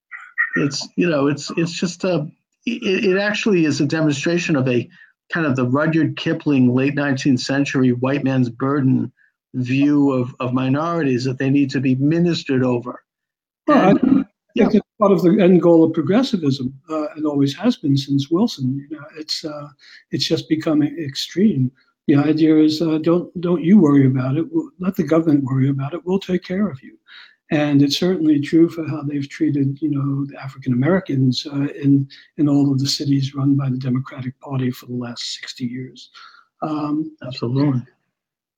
It's 0.56 0.86
you 0.96 1.08
know 1.08 1.26
it's 1.26 1.50
it's 1.56 1.72
just 1.72 2.04
a 2.04 2.28
it, 2.66 3.04
it 3.04 3.18
actually 3.18 3.64
is 3.64 3.80
a 3.80 3.86
demonstration 3.86 4.56
of 4.56 4.68
a 4.68 4.88
kind 5.32 5.46
of 5.46 5.56
the 5.56 5.66
Rudyard 5.66 6.16
Kipling 6.16 6.74
late 6.74 6.94
19th 6.94 7.40
century 7.40 7.92
white 7.92 8.24
man's 8.24 8.50
burden 8.50 9.12
view 9.54 10.12
of, 10.12 10.34
of 10.40 10.52
minorities 10.52 11.24
that 11.24 11.38
they 11.38 11.48
need 11.48 11.70
to 11.70 11.80
be 11.80 11.94
ministered 11.94 12.62
over. 12.62 13.02
Well, 13.66 13.90
and, 13.90 14.20
I, 14.20 14.24
yeah. 14.54 14.68
it's 14.72 14.86
part 14.98 15.12
of 15.12 15.22
the 15.22 15.40
end 15.40 15.62
goal 15.62 15.84
of 15.84 15.92
progressivism, 15.92 16.74
uh, 16.90 17.06
and 17.16 17.26
always 17.26 17.54
has 17.54 17.76
been 17.76 17.96
since 17.96 18.30
Wilson. 18.30 18.86
You 18.90 18.96
know, 18.96 19.06
it's 19.16 19.44
uh, 19.44 19.68
it's 20.10 20.26
just 20.26 20.48
become 20.48 20.82
extreme. 20.82 21.70
The 22.06 22.16
idea 22.16 22.56
is 22.58 22.82
uh, 22.82 22.98
don't 22.98 23.28
don't 23.40 23.64
you 23.64 23.78
worry 23.78 24.06
about 24.06 24.36
it. 24.36 24.46
We'll, 24.50 24.70
let 24.78 24.94
the 24.94 25.02
government 25.02 25.44
worry 25.44 25.68
about 25.70 25.94
it. 25.94 26.04
We'll 26.04 26.18
take 26.18 26.44
care 26.44 26.68
of 26.68 26.82
you. 26.82 26.98
And 27.50 27.82
it's 27.82 27.98
certainly 27.98 28.40
true 28.40 28.68
for 28.68 28.86
how 28.86 29.02
they've 29.02 29.28
treated, 29.28 29.80
you 29.80 29.90
know, 29.90 30.26
the 30.26 30.40
African 30.42 30.72
Americans 30.72 31.46
uh, 31.50 31.68
in 31.82 32.08
in 32.36 32.48
all 32.48 32.72
of 32.72 32.78
the 32.78 32.88
cities 32.88 33.34
run 33.34 33.54
by 33.54 33.70
the 33.70 33.78
Democratic 33.78 34.38
Party 34.40 34.70
for 34.70 34.86
the 34.86 34.94
last 34.94 35.34
sixty 35.34 35.64
years. 35.64 36.10
Um, 36.62 37.16
Absolutely. 37.22 37.82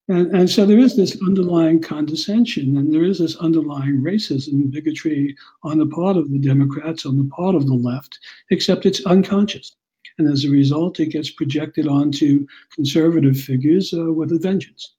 And, 0.09 0.33
and 0.33 0.49
so 0.49 0.65
there 0.65 0.79
is 0.79 0.95
this 0.95 1.21
underlying 1.27 1.81
condescension 1.81 2.77
and 2.77 2.95
there 2.95 3.03
is 3.03 3.19
this 3.19 3.37
underlying 3.37 4.01
racism 4.01 4.53
and 4.53 4.71
bigotry 4.71 5.37
on 5.65 5.79
the 5.79 5.87
part 5.87 6.17
of 6.17 6.31
the 6.31 6.39
Democrats, 6.39 7.05
on 7.07 7.17
the 7.19 7.29
part 7.35 7.57
of 7.57 7.67
the 7.67 7.75
left, 7.75 8.21
except 8.51 8.87
it's 8.87 9.05
unconscious. 9.05 9.75
And 10.19 10.31
as 10.31 10.45
a 10.45 10.51
result, 10.51 11.01
it 11.01 11.11
gets 11.11 11.31
projected 11.31 11.87
onto 11.87 12.47
conservative 12.75 13.39
figures 13.39 13.93
uh, 13.93 14.13
with 14.13 14.33
a 14.33 14.39
vengeance. 14.39 14.95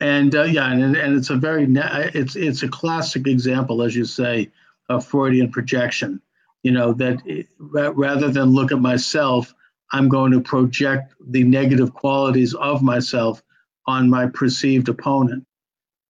And 0.00 0.34
uh, 0.34 0.44
yeah, 0.44 0.70
and, 0.70 0.96
and 0.96 1.16
it's 1.16 1.30
a 1.30 1.36
very 1.36 1.66
it's 1.68 2.36
it's 2.36 2.62
a 2.62 2.68
classic 2.68 3.26
example, 3.26 3.82
as 3.82 3.96
you 3.96 4.04
say, 4.04 4.50
of 4.88 5.06
Freudian 5.06 5.50
projection. 5.50 6.20
You 6.62 6.72
know 6.72 6.92
that 6.94 7.22
it, 7.26 7.48
rather 7.58 8.30
than 8.30 8.50
look 8.50 8.72
at 8.72 8.80
myself, 8.80 9.54
I'm 9.92 10.08
going 10.08 10.32
to 10.32 10.40
project 10.40 11.14
the 11.20 11.44
negative 11.44 11.94
qualities 11.94 12.54
of 12.54 12.82
myself 12.82 13.42
on 13.86 14.10
my 14.10 14.26
perceived 14.26 14.88
opponent. 14.88 15.46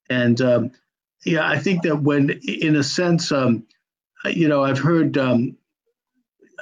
And 0.09 0.41
um, 0.41 0.71
yeah, 1.25 1.47
I 1.47 1.59
think 1.59 1.83
that 1.83 2.03
when, 2.03 2.31
in 2.31 2.77
a 2.77 2.83
sense, 2.83 3.33
um, 3.33 3.67
you 4.25 4.49
know, 4.49 4.65
I've 4.65 4.79
heard, 4.79 5.19
um, 5.19 5.57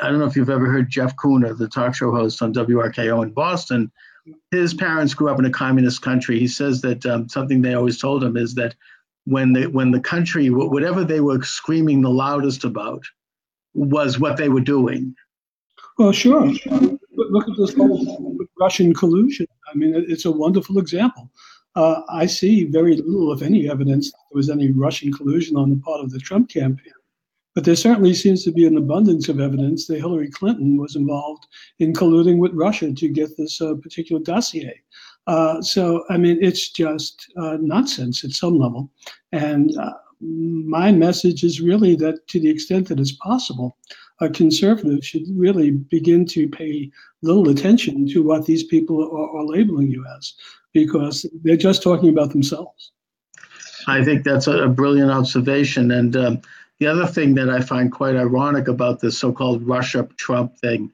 I 0.00 0.08
don't 0.08 0.18
know 0.18 0.26
if 0.26 0.36
you've 0.36 0.50
ever 0.50 0.66
heard 0.66 0.90
Jeff 0.90 1.16
Kuhner, 1.16 1.56
the 1.56 1.68
talk 1.68 1.94
show 1.94 2.10
host 2.10 2.42
on 2.42 2.52
WRKO 2.52 3.22
in 3.22 3.32
Boston. 3.32 3.90
His 4.50 4.74
parents 4.74 5.14
grew 5.14 5.28
up 5.28 5.38
in 5.38 5.44
a 5.44 5.50
communist 5.50 6.02
country. 6.02 6.38
He 6.38 6.48
says 6.48 6.80
that 6.80 7.04
um, 7.06 7.28
something 7.28 7.62
they 7.62 7.74
always 7.74 7.98
told 7.98 8.24
him 8.24 8.36
is 8.36 8.54
that 8.54 8.74
when 9.24 9.52
the 9.52 9.66
when 9.66 9.90
the 9.90 10.00
country, 10.00 10.50
whatever 10.50 11.04
they 11.04 11.20
were 11.20 11.42
screaming 11.42 12.02
the 12.02 12.10
loudest 12.10 12.64
about, 12.64 13.04
was 13.74 14.18
what 14.18 14.36
they 14.36 14.48
were 14.48 14.60
doing. 14.60 15.14
Well, 15.98 16.12
sure. 16.12 16.52
Look 17.12 17.48
at 17.48 17.56
this 17.56 17.74
whole 17.74 18.38
Russian 18.58 18.94
collusion. 18.94 19.46
I 19.72 19.76
mean, 19.76 19.94
it's 20.08 20.24
a 20.24 20.30
wonderful 20.30 20.78
example. 20.78 21.30
Uh, 21.76 22.02
I 22.08 22.26
see 22.26 22.64
very 22.64 22.96
little, 22.96 23.32
if 23.32 23.42
any, 23.42 23.68
evidence 23.68 24.10
there 24.10 24.36
was 24.36 24.50
any 24.50 24.70
Russian 24.70 25.12
collusion 25.12 25.56
on 25.56 25.70
the 25.70 25.76
part 25.76 26.00
of 26.00 26.10
the 26.10 26.18
Trump 26.18 26.48
campaign. 26.48 26.92
But 27.54 27.64
there 27.64 27.76
certainly 27.76 28.14
seems 28.14 28.42
to 28.44 28.52
be 28.52 28.66
an 28.66 28.76
abundance 28.76 29.28
of 29.28 29.40
evidence 29.40 29.86
that 29.86 29.98
Hillary 29.98 30.30
Clinton 30.30 30.76
was 30.76 30.96
involved 30.96 31.46
in 31.78 31.92
colluding 31.92 32.38
with 32.38 32.52
Russia 32.52 32.92
to 32.92 33.08
get 33.08 33.36
this 33.36 33.60
uh, 33.60 33.74
particular 33.74 34.20
dossier. 34.20 34.80
Uh, 35.26 35.62
so, 35.62 36.04
I 36.10 36.18
mean, 36.18 36.38
it's 36.42 36.68
just 36.70 37.32
uh, 37.36 37.56
nonsense 37.60 38.24
at 38.24 38.32
some 38.32 38.58
level. 38.58 38.90
And 39.32 39.76
uh, 39.78 39.92
my 40.20 40.92
message 40.92 41.44
is 41.44 41.60
really 41.60 41.94
that 41.96 42.26
to 42.28 42.40
the 42.40 42.50
extent 42.50 42.88
that 42.88 43.00
it's 43.00 43.12
possible, 43.12 43.76
a 44.20 44.28
conservative 44.28 45.04
should 45.04 45.24
really 45.34 45.70
begin 45.70 46.26
to 46.26 46.48
pay 46.48 46.90
little 47.22 47.48
attention 47.48 48.06
to 48.08 48.22
what 48.22 48.46
these 48.46 48.62
people 48.62 49.02
are, 49.02 49.38
are 49.38 49.44
labeling 49.44 49.90
you 49.90 50.04
as, 50.16 50.34
because 50.72 51.26
they're 51.42 51.56
just 51.56 51.82
talking 51.82 52.08
about 52.08 52.30
themselves. 52.30 52.92
I 53.86 54.04
think 54.04 54.24
that's 54.24 54.46
a, 54.46 54.68
brilliant 54.68 55.10
observation. 55.10 55.90
And 55.90 56.16
um, 56.16 56.40
the 56.84 56.90
other 56.90 57.06
thing 57.06 57.34
that 57.34 57.48
I 57.48 57.62
find 57.62 57.90
quite 57.90 58.14
ironic 58.14 58.68
about 58.68 59.00
this 59.00 59.16
so 59.16 59.32
called 59.32 59.66
Russia 59.66 60.06
Trump 60.18 60.58
thing 60.58 60.92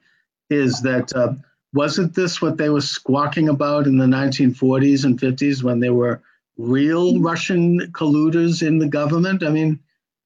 is 0.48 0.82
that 0.82 1.12
uh, 1.16 1.32
wasn't 1.72 2.14
this 2.14 2.40
what 2.40 2.56
they 2.56 2.68
were 2.68 2.80
squawking 2.80 3.48
about 3.48 3.88
in 3.88 3.96
the 3.96 4.06
1940s 4.06 5.04
and 5.04 5.18
50s 5.18 5.64
when 5.64 5.80
there 5.80 5.92
were 5.92 6.22
real 6.56 7.20
Russian 7.20 7.90
colluders 7.90 8.64
in 8.64 8.78
the 8.78 8.86
government? 8.86 9.42
I 9.42 9.48
mean, 9.48 9.80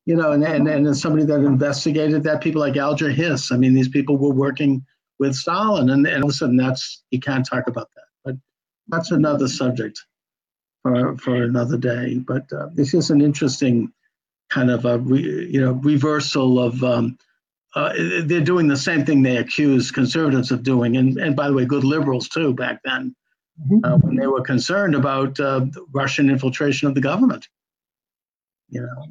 you 0.04 0.16
know, 0.16 0.32
and, 0.32 0.44
and, 0.44 0.68
and 0.68 0.94
somebody 0.94 1.24
that 1.24 1.40
investigated 1.40 2.24
that, 2.24 2.42
people 2.42 2.60
like 2.60 2.76
Alger 2.76 3.08
Hiss, 3.08 3.50
I 3.50 3.56
mean, 3.56 3.72
these 3.72 3.88
people 3.88 4.18
were 4.18 4.34
working 4.34 4.84
with 5.18 5.34
Stalin, 5.34 5.88
and, 5.88 6.06
and 6.06 6.24
all 6.24 6.28
of 6.28 6.34
a 6.34 6.36
sudden 6.36 6.58
that's, 6.58 7.02
you 7.10 7.20
can't 7.20 7.48
talk 7.48 7.68
about 7.68 7.88
that. 7.96 8.04
But 8.22 8.36
that's 8.88 9.12
another 9.12 9.48
subject 9.48 10.04
for, 10.82 11.16
for 11.16 11.42
another 11.42 11.78
day. 11.78 12.18
But 12.18 12.52
uh, 12.52 12.68
just 12.76 13.08
an 13.08 13.22
interesting 13.22 13.94
kind 14.54 14.70
of 14.70 14.84
a, 14.84 14.98
re, 14.98 15.48
you 15.50 15.60
know, 15.60 15.72
reversal 15.72 16.60
of, 16.60 16.82
um, 16.84 17.18
uh, 17.74 17.92
they're 18.26 18.40
doing 18.52 18.68
the 18.68 18.76
same 18.76 19.04
thing 19.04 19.22
they 19.22 19.38
accused 19.38 19.94
conservatives 19.94 20.52
of 20.52 20.62
doing, 20.62 20.96
and, 20.96 21.18
and 21.18 21.34
by 21.34 21.48
the 21.48 21.54
way, 21.54 21.64
good 21.64 21.82
liberals 21.82 22.28
too 22.28 22.54
back 22.54 22.80
then, 22.84 23.14
mm-hmm. 23.60 23.84
uh, 23.84 23.96
when 23.98 24.14
they 24.16 24.28
were 24.28 24.42
concerned 24.42 24.94
about 24.94 25.40
uh, 25.40 25.66
Russian 25.92 26.30
infiltration 26.30 26.86
of 26.88 26.94
the 26.94 27.00
government. 27.00 27.48
You 28.68 28.82
know. 28.82 29.06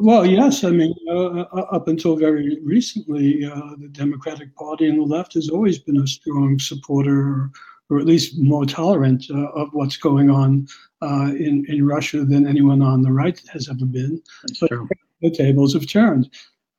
Well, 0.00 0.24
yes. 0.26 0.64
I 0.64 0.70
mean, 0.70 0.94
uh, 1.08 1.40
uh, 1.58 1.66
up 1.76 1.88
until 1.88 2.16
very 2.16 2.58
recently, 2.62 3.44
uh, 3.44 3.74
the 3.78 3.88
Democratic 3.88 4.54
Party 4.54 4.88
and 4.88 4.98
the 4.98 5.02
left 5.02 5.34
has 5.34 5.48
always 5.48 5.78
been 5.78 5.98
a 5.98 6.06
strong 6.06 6.58
supporter, 6.58 7.50
or, 7.90 7.98
at 7.98 8.06
least 8.06 8.38
more 8.38 8.64
tolerant 8.64 9.24
uh, 9.30 9.48
of 9.50 9.68
what's 9.72 9.96
going 9.96 10.30
on 10.30 10.66
uh, 11.02 11.32
in 11.36 11.64
in 11.68 11.86
Russia 11.86 12.24
than 12.24 12.46
anyone 12.46 12.82
on 12.82 13.02
the 13.02 13.12
right 13.12 13.40
has 13.52 13.68
ever 13.68 13.84
been. 13.84 14.22
That's 14.42 14.60
but 14.60 14.68
true. 14.68 14.88
the 15.22 15.30
tables 15.30 15.74
have 15.74 15.86
turned. 15.86 16.30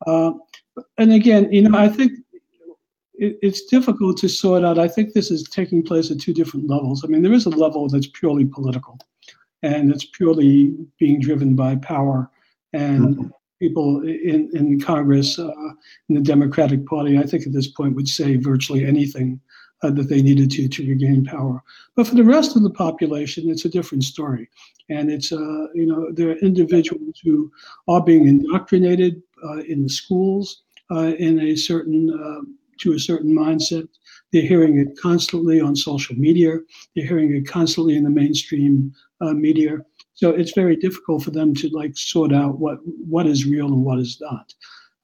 Uh, 0.05 0.31
and 0.97 1.13
again, 1.13 1.51
you 1.51 1.63
know, 1.63 1.77
I 1.77 1.89
think 1.89 2.13
it, 3.15 3.37
it's 3.41 3.65
difficult 3.65 4.17
to 4.17 4.29
sort 4.29 4.63
out. 4.63 4.79
I 4.79 4.87
think 4.87 5.13
this 5.13 5.31
is 5.31 5.43
taking 5.43 5.83
place 5.83 6.11
at 6.11 6.19
two 6.19 6.33
different 6.33 6.69
levels. 6.69 7.03
I 7.03 7.07
mean, 7.07 7.21
there 7.21 7.33
is 7.33 7.45
a 7.45 7.49
level 7.49 7.87
that's 7.87 8.07
purely 8.07 8.45
political, 8.45 8.97
and 9.61 9.91
it's 9.91 10.05
purely 10.05 10.75
being 10.99 11.19
driven 11.19 11.55
by 11.55 11.75
power 11.75 12.29
and 12.73 13.15
mm-hmm. 13.15 13.27
people 13.59 14.01
in, 14.01 14.49
in 14.53 14.79
Congress, 14.79 15.39
uh, 15.39 15.51
in 16.09 16.15
the 16.15 16.21
Democratic 16.21 16.85
Party, 16.85 17.17
I 17.17 17.23
think 17.23 17.45
at 17.45 17.53
this 17.53 17.67
point 17.67 17.95
would 17.95 18.07
say 18.07 18.35
virtually 18.35 18.85
anything 18.85 19.39
uh, 19.81 19.91
that 19.91 20.09
they 20.09 20.21
needed 20.21 20.51
to 20.51 20.67
to 20.67 20.87
regain 20.87 21.25
power. 21.25 21.63
But 21.95 22.07
for 22.07 22.15
the 22.15 22.23
rest 22.23 22.55
of 22.55 22.63
the 22.63 22.69
population, 22.69 23.49
it's 23.49 23.65
a 23.65 23.69
different 23.69 24.03
story. 24.03 24.49
And 24.89 25.11
it's, 25.11 25.31
uh, 25.31 25.67
you 25.73 25.85
know, 25.85 26.11
there 26.11 26.29
are 26.29 26.37
individuals 26.37 27.19
who 27.23 27.51
are 27.87 28.03
being 28.03 28.27
indoctrinated 28.27 29.21
uh, 29.43 29.59
in 29.59 29.83
the 29.83 29.89
schools 29.89 30.63
uh, 30.91 31.13
in 31.19 31.39
a 31.39 31.55
certain, 31.55 32.09
uh, 32.09 32.41
to 32.79 32.93
a 32.93 32.99
certain 32.99 33.33
mindset. 33.33 33.87
They're 34.31 34.41
hearing 34.41 34.79
it 34.79 34.99
constantly 34.99 35.61
on 35.61 35.75
social 35.75 36.15
media. 36.15 36.57
They're 36.95 37.07
hearing 37.07 37.35
it 37.35 37.47
constantly 37.47 37.95
in 37.95 38.03
the 38.03 38.09
mainstream 38.09 38.93
media. 39.21 39.79
So 40.19 40.31
it's 40.31 40.51
very 40.51 40.75
difficult 40.75 41.23
for 41.23 41.31
them 41.31 41.53
to 41.55 41.69
like 41.69 41.95
sort 41.95 42.33
out 42.33 42.59
what 42.59 42.79
what 42.85 43.25
is 43.25 43.45
real 43.45 43.67
and 43.67 43.85
what 43.85 43.99
is 43.99 44.21
not. 44.21 44.53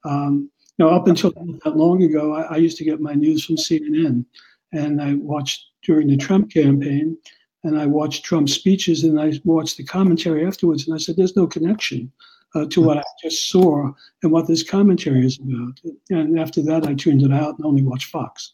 Um, 0.04 0.50
you 0.78 0.86
know, 0.86 0.92
up 0.92 1.08
until 1.08 1.32
that 1.64 1.78
long 1.78 2.04
ago, 2.04 2.34
I, 2.34 2.42
I, 2.42 2.58
used 2.58 2.78
to 2.78 2.84
get 2.84 3.00
my 3.00 3.14
news 3.14 3.46
from 3.46 3.56
CNN, 3.56 4.26
and 4.74 5.02
I 5.02 5.16
watched 5.16 5.66
during 5.84 6.08
the 6.08 6.18
Trump 6.18 6.52
campaign, 6.52 7.18
and 7.64 7.80
I 7.80 7.86
watched 7.86 8.26
Trump's 8.26 8.54
speeches, 8.54 9.04
and 9.04 9.20
I 9.20 9.34
watched 9.44 9.78
the 9.78 9.84
commentary 9.84 10.46
afterwards, 10.46 10.88
and 10.88 10.96
I 10.96 10.98
said, 10.98 11.16
"There's 11.16 11.36
no 11.36 11.48
connection." 11.48 12.12
Uh, 12.54 12.66
to 12.68 12.82
what 12.82 12.98
I 12.98 13.04
just 13.22 13.50
saw 13.50 13.92
and 14.24 14.32
what 14.32 14.48
this 14.48 14.64
commentary 14.64 15.26
is 15.26 15.38
about. 15.40 15.82
And 16.10 16.40
after 16.40 16.62
that, 16.62 16.88
I 16.88 16.94
tuned 16.94 17.22
it 17.22 17.34
out 17.34 17.58
and 17.58 17.66
only 17.66 17.82
watched 17.82 18.10
Fox. 18.10 18.54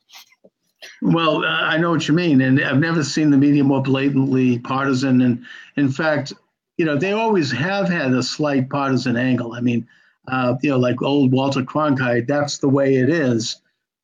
Well, 1.04 1.44
uh, 1.44 1.48
I 1.48 1.78
know 1.78 1.92
what 1.92 2.08
you 2.08 2.16
mean, 2.16 2.42
and 2.42 2.64
I've 2.64 2.80
never 2.80 3.04
seen 3.04 3.30
the 3.30 3.38
media 3.38 3.64
more 3.64 3.84
blatantly 3.84 4.58
partisan. 4.58 5.22
And 5.22 5.46
in 5.76 5.92
fact, 5.92 6.34
you 6.78 6.86
know, 6.86 6.98
they 6.98 7.12
always 7.12 7.52
have 7.52 7.88
had 7.90 8.14
a 8.14 8.24
slight 8.24 8.70
partisan 8.70 9.16
angle. 9.16 9.54
I 9.54 9.62
mean, 9.62 9.88
uh, 10.28 10.56
you 10.64 10.72
know, 10.72 10.80
like 10.80 11.02
old 11.04 11.32
Walter 11.32 11.62
Cronkite, 11.62 12.28
that's 12.28 12.58
the 12.58 12.70
way 12.70 12.96
it 12.96 13.10
is. 13.10 13.58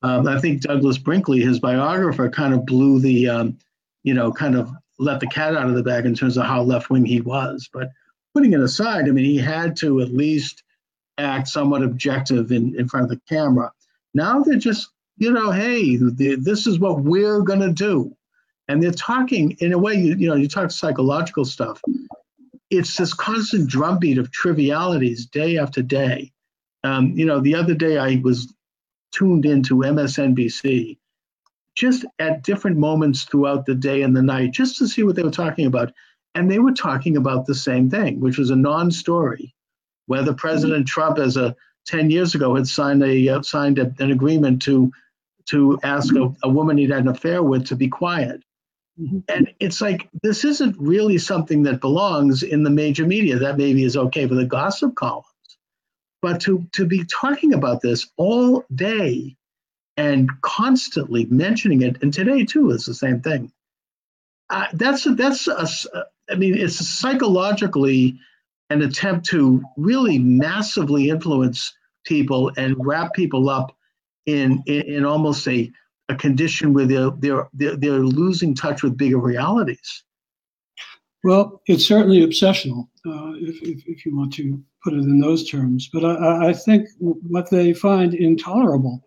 Um, 0.08 0.28
I 0.28 0.40
think 0.40 0.62
Douglas 0.62 0.98
Brinkley, 0.98 1.42
his 1.42 1.60
biographer, 1.60 2.30
kind 2.30 2.54
of 2.54 2.66
blew 2.66 3.00
the, 3.00 3.30
um, 3.30 3.58
you 4.04 4.14
know, 4.14 4.32
kind 4.32 4.56
of 4.56 4.72
let 5.00 5.20
the 5.20 5.28
cat 5.28 5.56
out 5.56 5.68
of 5.68 5.76
the 5.76 5.84
bag 5.84 6.06
in 6.06 6.16
terms 6.16 6.38
of 6.38 6.46
how 6.46 6.62
left 6.62 6.90
wing 6.90 7.06
he 7.06 7.22
was. 7.22 7.70
But 7.72 7.92
putting 8.34 8.54
it 8.54 8.62
aside, 8.62 9.08
I 9.08 9.12
mean, 9.12 9.26
he 9.26 9.38
had 9.38 9.76
to 9.78 10.02
at 10.02 10.14
least 10.14 10.64
act 11.18 11.48
somewhat 11.48 11.84
objective 11.84 12.52
in, 12.52 12.78
in 12.80 12.88
front 12.88 13.06
of 13.06 13.10
the 13.10 13.22
camera. 13.28 13.72
Now 14.14 14.42
they're 14.42 14.58
just, 14.58 14.90
you 15.18 15.32
know, 15.32 15.52
hey, 15.52 15.98
this 15.98 16.68
is 16.68 16.80
what 16.80 17.02
we're 17.02 17.42
going 17.42 17.60
to 17.60 17.72
do. 17.72 18.16
And 18.68 18.82
they're 18.82 18.92
talking 18.92 19.58
in 19.60 19.74
a 19.74 19.78
way, 19.78 19.96
you, 19.96 20.16
you 20.16 20.28
know, 20.28 20.36
you 20.36 20.48
talk 20.48 20.72
psychological 20.72 21.46
stuff 21.46 21.82
it's 22.70 22.98
this 22.98 23.14
constant 23.14 23.70
drumbeat 23.70 24.18
of 24.18 24.32
trivialities 24.32 25.26
day 25.26 25.58
after 25.58 25.82
day. 25.82 26.32
Um, 26.84 27.12
you 27.18 27.26
know, 27.26 27.40
the 27.40 27.56
other 27.56 27.74
day 27.74 27.98
I 27.98 28.22
was 28.24 28.54
tuned 29.12 29.46
into 29.46 29.78
MSNBC 29.78 30.98
just 31.76 32.06
at 32.18 32.44
different 32.44 32.78
moments 32.78 33.24
throughout 33.24 33.66
the 33.66 33.76
day 33.76 34.02
and 34.02 34.18
the 34.18 34.22
night 34.22 34.52
just 34.52 34.78
to 34.78 34.88
see 34.88 35.04
what 35.04 35.16
they 35.16 35.24
were 35.24 35.30
talking 35.30 35.68
about. 35.68 35.94
And 36.34 36.50
they 36.50 36.60
were 36.60 36.74
talking 36.74 37.18
about 37.18 37.46
the 37.46 37.56
same 37.56 37.90
thing, 37.90 38.20
which 38.20 38.38
was 38.38 38.50
a 38.50 38.56
non 38.56 38.92
story, 38.92 39.54
whether 40.08 40.34
President 40.34 40.82
mm-hmm. 40.82 40.86
Trump, 40.86 41.20
as 41.20 41.38
a 41.38 41.56
10 41.86 42.10
years 42.10 42.36
ago, 42.36 42.56
had 42.56 42.68
signed, 42.68 43.04
a, 43.04 43.30
uh, 43.30 43.42
signed 43.44 43.80
a, 43.80 43.94
an 44.00 44.12
agreement 44.12 44.62
to, 44.64 44.92
to 45.48 45.80
ask 45.84 46.14
a, 46.16 46.34
a 46.44 46.50
woman 46.50 46.78
he'd 46.78 46.90
had 46.90 47.04
an 47.04 47.08
affair 47.08 47.42
with 47.42 47.68
to 47.68 47.76
be 47.76 47.88
quiet. 47.88 48.44
Mm-hmm. 49.00 49.20
And 49.30 49.54
it's 49.60 49.80
like 49.80 50.10
this 50.24 50.44
isn't 50.44 50.76
really 50.80 51.20
something 51.20 51.64
that 51.64 51.82
belongs 51.82 52.42
in 52.42 52.64
the 52.64 52.70
major 52.72 53.06
media. 53.06 53.38
That 53.38 53.58
maybe 53.58 53.84
is 53.84 53.96
okay 53.96 54.28
for 54.28 54.36
the 54.36 54.46
gossip 54.46 54.96
columns, 54.96 55.28
but 56.22 56.42
to 56.42 56.68
to 56.74 56.86
be 56.86 57.06
talking 57.06 57.54
about 57.54 57.82
this 57.82 58.10
all 58.18 58.64
day 58.74 59.36
and 59.96 60.30
constantly 60.42 61.26
mentioning 61.26 61.82
it, 61.82 62.02
and 62.02 62.14
today 62.14 62.46
too 62.46 62.70
is 62.72 62.86
the 62.86 62.94
same 62.94 63.22
thing. 63.22 63.52
Uh, 64.50 64.68
that's 64.74 65.06
a, 65.06 65.16
that's 65.16 65.48
I 66.30 66.36
mean, 66.36 66.58
it's 66.58 66.76
psychologically 66.76 68.20
an 68.70 68.82
attempt 68.82 69.28
to 69.28 69.64
really 69.78 70.20
massively 70.20 71.10
influence 71.10 71.74
people 72.06 72.52
and 72.58 72.76
wrap 72.80 73.14
people 73.14 73.50
up 73.50 73.76
in 74.26 74.64
in, 74.66 74.82
in 74.84 75.06
almost 75.06 75.48
a 75.48 75.72
a 76.10 76.16
condition 76.16 76.74
where 76.74 76.86
they're, 76.86 77.12
they're, 77.20 77.50
they're, 77.54 77.76
they're 77.76 78.00
losing 78.00 78.56
touch 78.56 78.84
with 78.84 78.98
bigger 78.98 79.18
realities. 79.18 80.04
Well, 81.24 81.62
it's 81.68 81.86
certainly 81.86 82.26
obsessional, 82.26 82.88
uh, 83.06 83.34
if, 83.36 83.62
if, 83.62 83.84
if, 83.88 84.06
you 84.06 84.16
want 84.16 84.34
to 84.34 84.64
put 84.88 84.98
it 84.98 85.04
in 85.04 85.20
those 85.20 85.50
terms. 85.50 85.90
But 85.92 86.06
I, 86.06 86.50
I 86.50 86.54
think 86.54 86.88
what 87.00 87.50
they 87.50 87.74
find 87.74 88.14
intolerable 88.14 89.04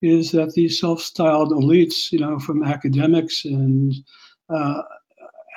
is 0.00 0.30
that 0.32 0.52
these 0.52 0.80
self-styled 0.80 1.50
elites, 1.50 2.10
you 2.10 2.18
know, 2.18 2.38
from 2.38 2.64
academics 2.64 3.44
and 3.44 3.92
uh, 4.48 4.80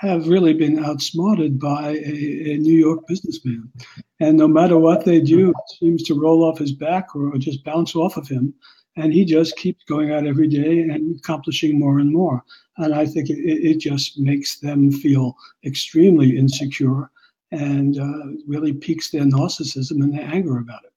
have 0.02 0.28
really 0.28 0.54
been 0.54 0.84
outsmarted 0.84 1.58
by 1.58 1.92
a, 1.92 2.54
a, 2.54 2.58
New 2.58 2.76
York 2.76 3.08
businessman. 3.08 3.72
And 4.20 4.38
no 4.38 4.48
matter 4.48 4.78
what 4.78 5.06
they 5.06 5.22
do, 5.22 5.52
it 5.52 5.78
seems 5.80 6.04
to 6.04 6.20
roll 6.20 6.44
off 6.44 6.60
his 6.60 6.74
back 6.74 7.16
or, 7.16 7.38
just 7.38 7.64
bounce 7.64 7.96
off 7.96 8.18
of 8.18 8.28
him. 8.28 8.54
And 8.98 9.14
he 9.14 9.24
just 9.24 9.56
keeps 9.56 9.86
going 9.86 10.12
out 10.12 10.28
every 10.28 10.50
day 10.50 10.82
and 10.82 11.16
accomplishing 11.16 11.80
more 11.80 12.00
and 12.00 12.12
more. 12.12 12.44
And 12.78 12.94
I 12.94 13.06
think 13.06 13.30
it, 13.30 13.40
it 13.40 13.78
just 13.78 14.20
makes 14.20 14.60
them 14.60 14.92
feel 14.92 15.38
extremely 15.64 16.36
insecure 16.36 17.10
and 17.52 18.00
uh, 18.00 18.42
really 18.48 18.74
piques 18.74 19.10
their 19.10 19.24
narcissism 19.24 20.02
and 20.02 20.18
their 20.18 20.26
anger 20.26 20.58
about 20.58 20.82
it. 20.84 20.92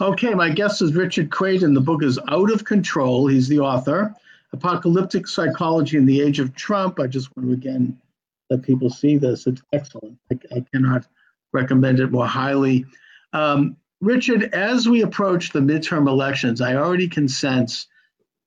Okay, 0.00 0.34
my 0.34 0.50
guest 0.50 0.82
is 0.82 0.94
Richard 0.94 1.30
Kradin. 1.30 1.74
The 1.74 1.80
book 1.80 2.02
is 2.02 2.18
Out 2.28 2.50
of 2.52 2.64
Control. 2.64 3.26
He's 3.26 3.48
the 3.48 3.60
author. 3.60 4.14
Apocalyptic 4.52 5.26
Psychology 5.26 5.96
in 5.96 6.06
the 6.06 6.20
Age 6.20 6.38
of 6.38 6.54
Trump. 6.54 7.00
I 7.00 7.06
just 7.06 7.34
want 7.36 7.48
to 7.48 7.54
again 7.54 7.98
let 8.50 8.62
people 8.62 8.90
see 8.90 9.16
this. 9.16 9.46
It's 9.46 9.62
excellent. 9.72 10.18
I, 10.30 10.38
I 10.54 10.64
cannot 10.72 11.06
recommend 11.52 12.00
it 12.00 12.10
more 12.10 12.26
highly. 12.26 12.84
Um, 13.32 13.76
Richard, 14.00 14.52
as 14.52 14.88
we 14.88 15.02
approach 15.02 15.52
the 15.52 15.60
midterm 15.60 16.08
elections, 16.08 16.60
I 16.60 16.74
already 16.74 17.08
can 17.08 17.28
sense 17.28 17.86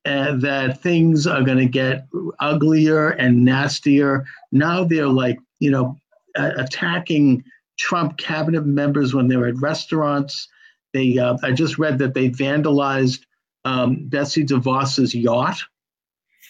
uh, 0.04 0.36
that 0.36 0.82
things 0.82 1.26
are 1.26 1.42
going 1.42 1.58
to 1.58 1.66
get 1.66 2.06
uglier 2.38 3.10
and 3.10 3.44
nastier. 3.44 4.26
Now 4.52 4.84
they're 4.84 5.08
like, 5.08 5.38
you 5.58 5.70
know, 5.70 5.96
attacking 6.36 7.44
Trump 7.78 8.16
cabinet 8.16 8.64
members 8.64 9.14
when 9.14 9.28
they 9.28 9.36
were 9.36 9.48
at 9.48 9.60
restaurants. 9.60 10.48
They, 10.92 11.18
uh, 11.18 11.36
I 11.42 11.52
just 11.52 11.78
read 11.78 11.98
that 11.98 12.14
they 12.14 12.30
vandalized 12.30 13.20
um, 13.64 14.08
Betsy 14.08 14.44
DeVos's 14.44 15.14
yacht. 15.14 15.62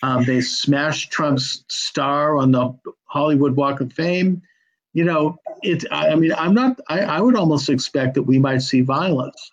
Um, 0.02 0.24
they 0.24 0.40
smashed 0.40 1.10
Trump's 1.10 1.64
star 1.68 2.36
on 2.36 2.52
the 2.52 2.78
Hollywood 3.06 3.56
Walk 3.56 3.80
of 3.80 3.92
Fame. 3.92 4.42
You 4.92 5.04
know, 5.04 5.38
it. 5.62 5.84
I, 5.90 6.10
I 6.10 6.14
mean, 6.14 6.32
I'm 6.36 6.54
not. 6.54 6.80
I, 6.88 7.00
I, 7.00 7.20
would 7.20 7.36
almost 7.36 7.68
expect 7.68 8.14
that 8.14 8.22
we 8.22 8.38
might 8.38 8.62
see 8.62 8.80
violence. 8.82 9.50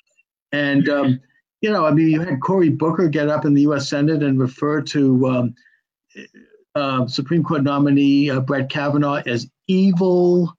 And 0.51 0.87
um, 0.87 1.19
you 1.61 1.69
know, 1.69 1.85
I 1.85 1.91
mean, 1.91 2.09
you 2.09 2.21
had 2.21 2.41
Cory 2.41 2.69
Booker 2.69 3.07
get 3.07 3.29
up 3.29 3.45
in 3.45 3.53
the 3.53 3.61
U.S. 3.63 3.89
Senate 3.89 4.23
and 4.23 4.39
refer 4.39 4.81
to 4.81 5.27
um, 5.27 5.55
uh, 6.75 7.07
Supreme 7.07 7.43
Court 7.43 7.63
nominee 7.63 8.29
uh, 8.29 8.39
Brett 8.39 8.69
Kavanaugh 8.69 9.21
as 9.25 9.49
evil, 9.67 10.53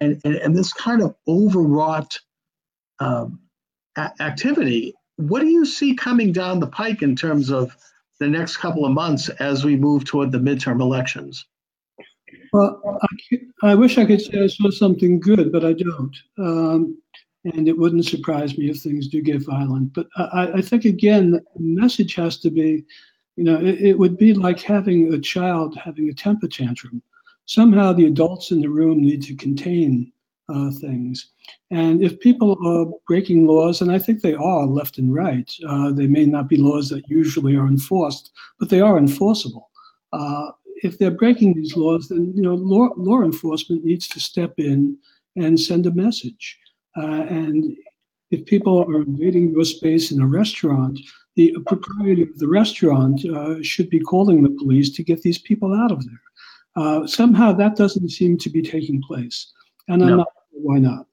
and 0.00 0.20
and, 0.24 0.36
and 0.36 0.56
this 0.56 0.72
kind 0.72 1.02
of 1.02 1.14
overwrought 1.26 2.18
um, 2.98 3.40
a- 3.96 4.12
activity. 4.20 4.94
What 5.16 5.40
do 5.40 5.46
you 5.46 5.64
see 5.64 5.94
coming 5.94 6.32
down 6.32 6.60
the 6.60 6.66
pike 6.66 7.02
in 7.02 7.16
terms 7.16 7.50
of 7.50 7.76
the 8.20 8.28
next 8.28 8.58
couple 8.58 8.84
of 8.84 8.92
months 8.92 9.28
as 9.28 9.64
we 9.64 9.76
move 9.76 10.04
toward 10.04 10.32
the 10.32 10.38
midterm 10.38 10.80
elections? 10.80 11.46
Well, 12.52 13.00
I, 13.02 13.70
I 13.70 13.74
wish 13.74 13.98
I 13.98 14.04
could 14.04 14.20
say 14.20 14.42
I 14.42 14.46
saw 14.46 14.70
something 14.70 15.20
good, 15.20 15.52
but 15.52 15.64
I 15.64 15.72
don't. 15.72 16.16
Um, 16.38 16.98
and 17.44 17.68
it 17.68 17.78
wouldn't 17.78 18.04
surprise 18.04 18.58
me 18.58 18.70
if 18.70 18.78
things 18.78 19.08
do 19.08 19.22
get 19.22 19.44
violent. 19.44 19.94
But 19.94 20.08
I, 20.16 20.52
I 20.54 20.60
think, 20.60 20.84
again, 20.84 21.32
the 21.32 21.42
message 21.56 22.14
has 22.16 22.38
to 22.38 22.50
be 22.50 22.84
you 23.36 23.44
know, 23.44 23.58
it, 23.58 23.80
it, 23.80 23.98
would 23.98 24.16
be 24.16 24.32
like 24.32 24.60
having 24.60 25.12
a 25.12 25.18
child 25.18 25.76
having 25.76 26.08
a 26.08 26.14
temper 26.14 26.48
tantrum. 26.48 27.02
Somehow 27.44 27.92
the 27.92 28.06
adults 28.06 28.50
in 28.50 28.60
the 28.60 28.68
room 28.68 29.02
need 29.02 29.22
to 29.24 29.36
contain 29.36 30.12
uh, 30.48 30.70
things. 30.70 31.32
And 31.70 32.02
if 32.02 32.18
people 32.20 32.56
are 32.66 32.90
breaking 33.06 33.46
laws, 33.46 33.80
and 33.80 33.92
I 33.92 33.98
think 33.98 34.20
they 34.20 34.34
are 34.34 34.66
left 34.66 34.98
and 34.98 35.14
right, 35.14 35.52
uh, 35.68 35.92
they 35.92 36.06
may 36.06 36.24
not 36.24 36.48
be 36.48 36.56
laws 36.56 36.88
that 36.90 37.08
usually 37.08 37.56
are 37.56 37.66
enforced, 37.66 38.32
but 38.58 38.68
they 38.68 38.80
are 38.80 38.98
enforceable. 38.98 39.70
Uh, 40.12 40.50
if 40.82 40.98
they're 40.98 41.10
breaking 41.10 41.54
these 41.54 41.76
laws, 41.76 42.08
then 42.08 42.32
you 42.34 42.42
know 42.42 42.54
law, 42.54 42.90
law 42.96 43.22
enforcement 43.22 43.84
needs 43.84 44.08
to 44.08 44.20
step 44.20 44.54
in 44.58 44.96
and 45.36 45.58
send 45.58 45.86
a 45.86 45.92
message. 45.92 46.58
Uh, 46.96 47.26
and 47.28 47.76
if 48.30 48.44
people 48.46 48.80
are 48.80 49.02
invading 49.02 49.50
your 49.50 49.64
space 49.64 50.10
in 50.10 50.20
a 50.20 50.26
restaurant, 50.26 50.98
the 51.36 51.54
proprietor 51.66 52.22
of 52.22 52.38
the 52.38 52.48
restaurant 52.48 53.24
uh, 53.26 53.62
should 53.62 53.90
be 53.90 54.00
calling 54.00 54.42
the 54.42 54.50
police 54.50 54.90
to 54.90 55.04
get 55.04 55.22
these 55.22 55.38
people 55.38 55.74
out 55.74 55.92
of 55.92 56.04
there. 56.04 56.20
Uh, 56.74 57.06
somehow 57.06 57.52
that 57.52 57.76
doesn't 57.76 58.08
seem 58.08 58.36
to 58.38 58.50
be 58.50 58.62
taking 58.62 59.00
place, 59.02 59.52
and 59.88 60.02
I'm 60.02 60.08
no. 60.08 60.16
not 60.16 60.28
sure 60.50 60.60
why 60.62 60.78
not. 60.78 61.06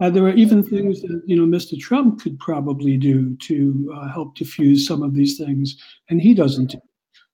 Uh, 0.00 0.10
there 0.10 0.24
are 0.24 0.34
even 0.34 0.62
things 0.62 1.02
that 1.02 1.22
you 1.26 1.36
know 1.36 1.46
Mr. 1.46 1.78
Trump 1.78 2.20
could 2.20 2.38
probably 2.38 2.96
do 2.96 3.36
to 3.36 3.92
uh, 3.96 4.08
help 4.08 4.34
diffuse 4.34 4.86
some 4.86 5.02
of 5.02 5.14
these 5.14 5.38
things, 5.38 5.76
and 6.08 6.20
he 6.20 6.34
doesn't 6.34 6.70
do. 6.70 6.80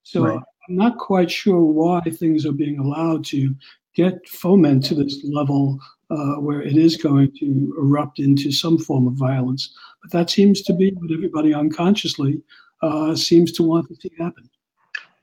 So 0.02 0.24
right. 0.24 0.40
I'm 0.68 0.76
not 0.76 0.98
quite 0.98 1.30
sure 1.30 1.60
why 1.60 2.00
things 2.00 2.46
are 2.46 2.52
being 2.52 2.78
allowed 2.78 3.24
to 3.26 3.54
get 4.02 4.28
foment 4.28 4.84
to 4.84 4.94
this 4.94 5.16
level 5.24 5.78
uh, 6.10 6.34
where 6.36 6.62
it 6.62 6.76
is 6.76 6.96
going 6.96 7.30
to 7.38 7.74
erupt 7.78 8.18
into 8.18 8.50
some 8.50 8.78
form 8.78 9.06
of 9.06 9.14
violence. 9.14 9.74
But 10.02 10.10
that 10.12 10.30
seems 10.30 10.62
to 10.62 10.72
be 10.72 10.90
what 10.92 11.12
everybody 11.12 11.54
unconsciously 11.54 12.42
uh, 12.82 13.14
seems 13.14 13.52
to 13.52 13.62
want 13.62 13.88
to 13.88 13.94
see 13.96 14.10
happen. 14.18 14.48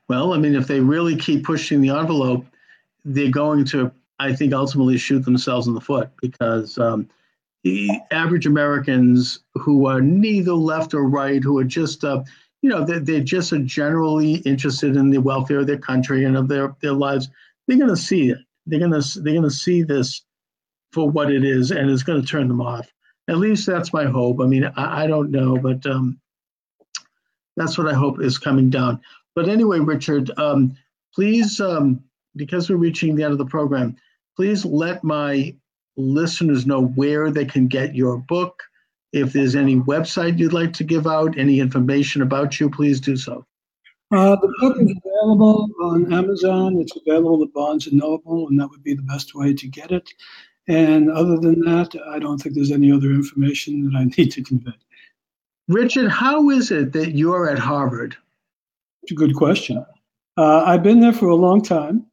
Well, 0.08 0.32
I 0.32 0.38
mean, 0.38 0.54
if 0.54 0.66
they 0.66 0.80
really 0.80 1.16
keep 1.16 1.44
pushing 1.44 1.80
the 1.80 1.90
envelope, 1.90 2.46
they're 3.04 3.30
going 3.30 3.64
to, 3.66 3.90
I 4.18 4.34
think, 4.34 4.52
ultimately 4.54 4.96
shoot 4.96 5.24
themselves 5.24 5.66
in 5.66 5.74
the 5.74 5.80
foot 5.80 6.10
because 6.22 6.78
um, 6.78 7.08
the 7.64 7.90
average 8.10 8.46
Americans 8.46 9.40
who 9.54 9.86
are 9.86 10.00
neither 10.00 10.54
left 10.54 10.94
or 10.94 11.04
right, 11.04 11.42
who 11.42 11.58
are 11.58 11.64
just, 11.64 12.04
uh, 12.04 12.22
you 12.62 12.70
know, 12.70 12.84
they're, 12.84 13.00
they're 13.00 13.20
just 13.20 13.52
generally 13.64 14.36
interested 14.52 14.96
in 14.96 15.10
the 15.10 15.18
welfare 15.18 15.60
of 15.60 15.66
their 15.66 15.78
country 15.78 16.24
and 16.24 16.36
of 16.36 16.48
their, 16.48 16.74
their 16.80 16.92
lives, 16.92 17.28
they're 17.66 17.76
going 17.76 17.90
to 17.90 17.96
see 17.96 18.30
it. 18.30 18.38
They're 18.68 18.80
to 18.92 19.20
they're 19.20 19.32
to 19.44 19.50
see 19.50 19.82
this 19.82 20.24
for 20.92 21.08
what 21.08 21.30
it 21.30 21.44
is, 21.44 21.70
and 21.70 21.90
it's 21.90 22.02
to 22.20 22.26
turn 22.26 22.48
them 22.48 22.60
off. 22.60 22.88
At 23.28 23.38
least 23.38 23.66
that's 23.66 23.92
my 23.92 24.04
hope. 24.04 24.40
I 24.40 24.46
mean, 24.46 24.64
I, 24.76 25.04
I 25.04 25.06
don't 25.06 25.30
know, 25.30 25.56
but 25.56 25.84
um, 25.86 26.18
that's 27.56 27.76
what 27.76 27.88
I 27.88 27.94
hope 27.94 28.22
is 28.22 28.38
coming 28.38 28.70
down. 28.70 29.00
But 29.34 29.48
anyway, 29.48 29.80
Richard, 29.80 30.30
um, 30.38 30.76
please, 31.14 31.60
um, 31.60 32.02
because 32.36 32.70
we're 32.70 32.76
reaching 32.76 33.14
the 33.14 33.24
end 33.24 33.32
of 33.32 33.38
the 33.38 33.46
program, 33.46 33.96
please 34.36 34.64
let 34.64 35.04
my 35.04 35.54
listeners 35.96 36.66
know 36.66 36.86
where 36.86 37.30
they 37.30 37.44
can 37.44 37.66
get 37.66 37.94
your 37.94 38.18
book. 38.18 38.62
If 39.12 39.32
there's 39.32 39.56
any 39.56 39.76
website 39.76 40.38
you'd 40.38 40.52
like 40.52 40.72
to 40.74 40.84
give 40.84 41.06
out, 41.06 41.38
any 41.38 41.60
information 41.60 42.22
about 42.22 42.60
you, 42.60 42.70
please 42.70 43.00
do 43.00 43.16
so. 43.16 43.46
Uh, 44.10 44.36
the 44.36 44.52
book 44.60 44.76
is 44.80 44.96
available 45.04 45.68
on 45.82 46.12
Amazon. 46.12 46.78
It's 46.78 46.96
available 46.96 47.42
at 47.42 47.52
Barnes 47.52 47.86
and 47.86 47.98
Noble, 47.98 48.48
and 48.48 48.58
that 48.58 48.70
would 48.70 48.82
be 48.82 48.94
the 48.94 49.02
best 49.02 49.34
way 49.34 49.52
to 49.52 49.68
get 49.68 49.90
it. 49.90 50.14
And 50.66 51.10
other 51.10 51.38
than 51.38 51.60
that, 51.60 51.94
I 52.08 52.18
don't 52.18 52.38
think 52.38 52.54
there's 52.54 52.70
any 52.70 52.90
other 52.90 53.10
information 53.10 53.84
that 53.84 53.98
I 53.98 54.04
need 54.16 54.32
to 54.32 54.42
convey. 54.42 54.72
Richard, 55.68 56.10
how 56.10 56.48
is 56.48 56.70
it 56.70 56.92
that 56.94 57.14
you're 57.14 57.50
at 57.50 57.58
Harvard? 57.58 58.16
It's 59.02 59.12
a 59.12 59.14
good 59.14 59.34
question. 59.34 59.84
Uh, 60.38 60.62
I've 60.64 60.82
been 60.82 61.00
there 61.00 61.12
for 61.12 61.28
a 61.28 61.34
long 61.34 61.60
time, 61.60 62.06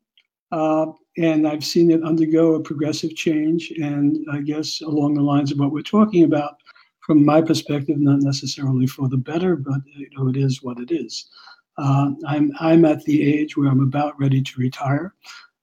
uh, 0.52 0.88
and 1.18 1.48
I've 1.48 1.64
seen 1.64 1.92
it 1.92 2.04
undergo 2.04 2.56
a 2.56 2.60
progressive 2.60 3.16
change. 3.16 3.72
And 3.72 4.26
I 4.32 4.42
guess 4.42 4.82
along 4.82 5.14
the 5.14 5.22
lines 5.22 5.54
of 5.54 5.60
what 5.60 5.72
we're 5.72 5.82
talking 5.82 6.24
about, 6.24 6.58
from 7.06 7.24
my 7.24 7.42
perspective, 7.42 8.00
not 8.00 8.22
necessarily 8.22 8.88
for 8.88 9.08
the 9.08 9.18
better, 9.18 9.56
but 9.56 9.80
you 9.86 10.10
know, 10.18 10.28
it 10.28 10.36
is 10.36 10.64
what 10.64 10.80
it 10.80 10.92
is. 10.92 11.30
Uh, 11.78 12.12
I'm 12.28 12.52
I'm 12.60 12.86
at 12.86 13.04
the 13.04 13.22
age 13.22 13.58
where 13.58 13.70
I'm 13.70 13.82
about 13.82 14.20
ready 14.20 14.42
to 14.42 14.62
retire 14.62 15.14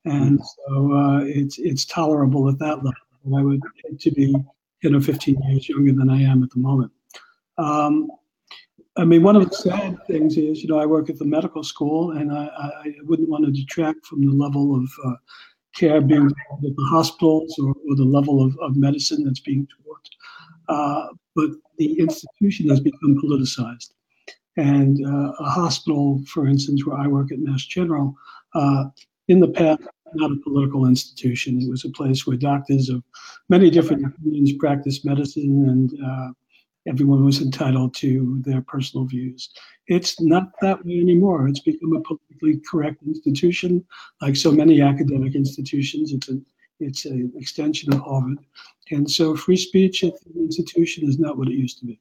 and 0.04 0.40
so 0.44 0.92
uh, 0.92 1.20
it's 1.24 1.58
it's 1.58 1.84
tolerable 1.84 2.48
at 2.48 2.58
that 2.58 2.76
level. 2.76 3.36
I 3.36 3.42
would 3.42 3.60
hate 3.84 4.00
to 4.00 4.10
be, 4.10 4.34
you 4.82 4.90
know, 4.90 5.00
15 5.00 5.40
years 5.48 5.68
younger 5.68 5.92
than 5.92 6.10
I 6.10 6.22
am 6.22 6.42
at 6.42 6.50
the 6.50 6.58
moment. 6.58 6.90
Um, 7.56 8.10
I 8.96 9.04
mean, 9.04 9.22
one 9.22 9.36
of 9.36 9.48
the 9.48 9.54
sad 9.54 9.96
things 10.06 10.36
is, 10.36 10.62
you 10.62 10.68
know, 10.68 10.78
I 10.78 10.86
work 10.86 11.08
at 11.08 11.18
the 11.18 11.24
medical 11.24 11.62
school, 11.62 12.12
and 12.12 12.32
I, 12.32 12.46
I 12.46 12.94
wouldn't 13.04 13.28
want 13.28 13.44
to 13.46 13.52
detract 13.52 14.04
from 14.06 14.26
the 14.26 14.32
level 14.32 14.74
of 14.76 14.90
uh, 15.06 15.14
care 15.74 16.00
being 16.00 16.26
at 16.26 16.60
the 16.60 16.74
hospitals 16.90 17.56
or, 17.58 17.74
or 17.88 17.96
the 17.96 18.04
level 18.04 18.44
of, 18.44 18.58
of, 18.60 18.76
medicine 18.76 19.24
that's 19.24 19.40
being 19.40 19.66
taught. 19.68 20.08
Uh, 20.68 21.06
but 21.34 21.50
the 21.78 21.98
institution 21.98 22.68
has 22.68 22.80
become 22.80 23.18
politicized. 23.22 23.92
And 24.56 25.04
uh, 25.06 25.32
a 25.38 25.44
hospital, 25.44 26.20
for 26.26 26.46
instance, 26.46 26.84
where 26.84 26.98
I 26.98 27.06
work 27.06 27.32
at 27.32 27.38
Mass 27.38 27.64
General, 27.64 28.14
uh, 28.54 28.84
in 29.28 29.40
the 29.40 29.48
past 29.48 29.82
not 30.14 30.32
a 30.32 30.36
political 30.36 30.86
institution. 30.86 31.60
It 31.60 31.70
was 31.70 31.84
a 31.84 31.90
place 31.90 32.26
where 32.26 32.36
doctors 32.36 32.88
of 32.88 33.02
many 33.48 33.70
different 33.70 34.06
opinions 34.06 34.52
practiced 34.52 35.04
medicine, 35.04 35.68
and 35.68 35.92
uh, 36.04 36.32
everyone 36.86 37.24
was 37.24 37.40
entitled 37.40 37.94
to 37.94 38.40
their 38.44 38.62
personal 38.62 39.06
views. 39.06 39.50
It's 39.86 40.20
not 40.20 40.52
that 40.60 40.84
way 40.84 41.00
anymore. 41.00 41.48
It's 41.48 41.60
become 41.60 41.94
a 41.96 42.00
politically 42.00 42.60
correct 42.70 43.02
institution, 43.06 43.84
like 44.20 44.36
so 44.36 44.52
many 44.52 44.80
academic 44.80 45.34
institutions. 45.34 46.12
It's 46.12 46.28
an 46.28 46.44
it's 46.80 47.04
an 47.04 47.32
extension 47.36 47.92
of 47.92 48.00
Harvard, 48.00 48.38
and 48.90 49.08
so 49.08 49.36
free 49.36 49.56
speech 49.56 50.02
at 50.02 50.14
the 50.24 50.40
institution 50.40 51.08
is 51.08 51.18
not 51.18 51.38
what 51.38 51.48
it 51.48 51.54
used 51.54 51.78
to 51.78 51.86
be. 51.86 52.00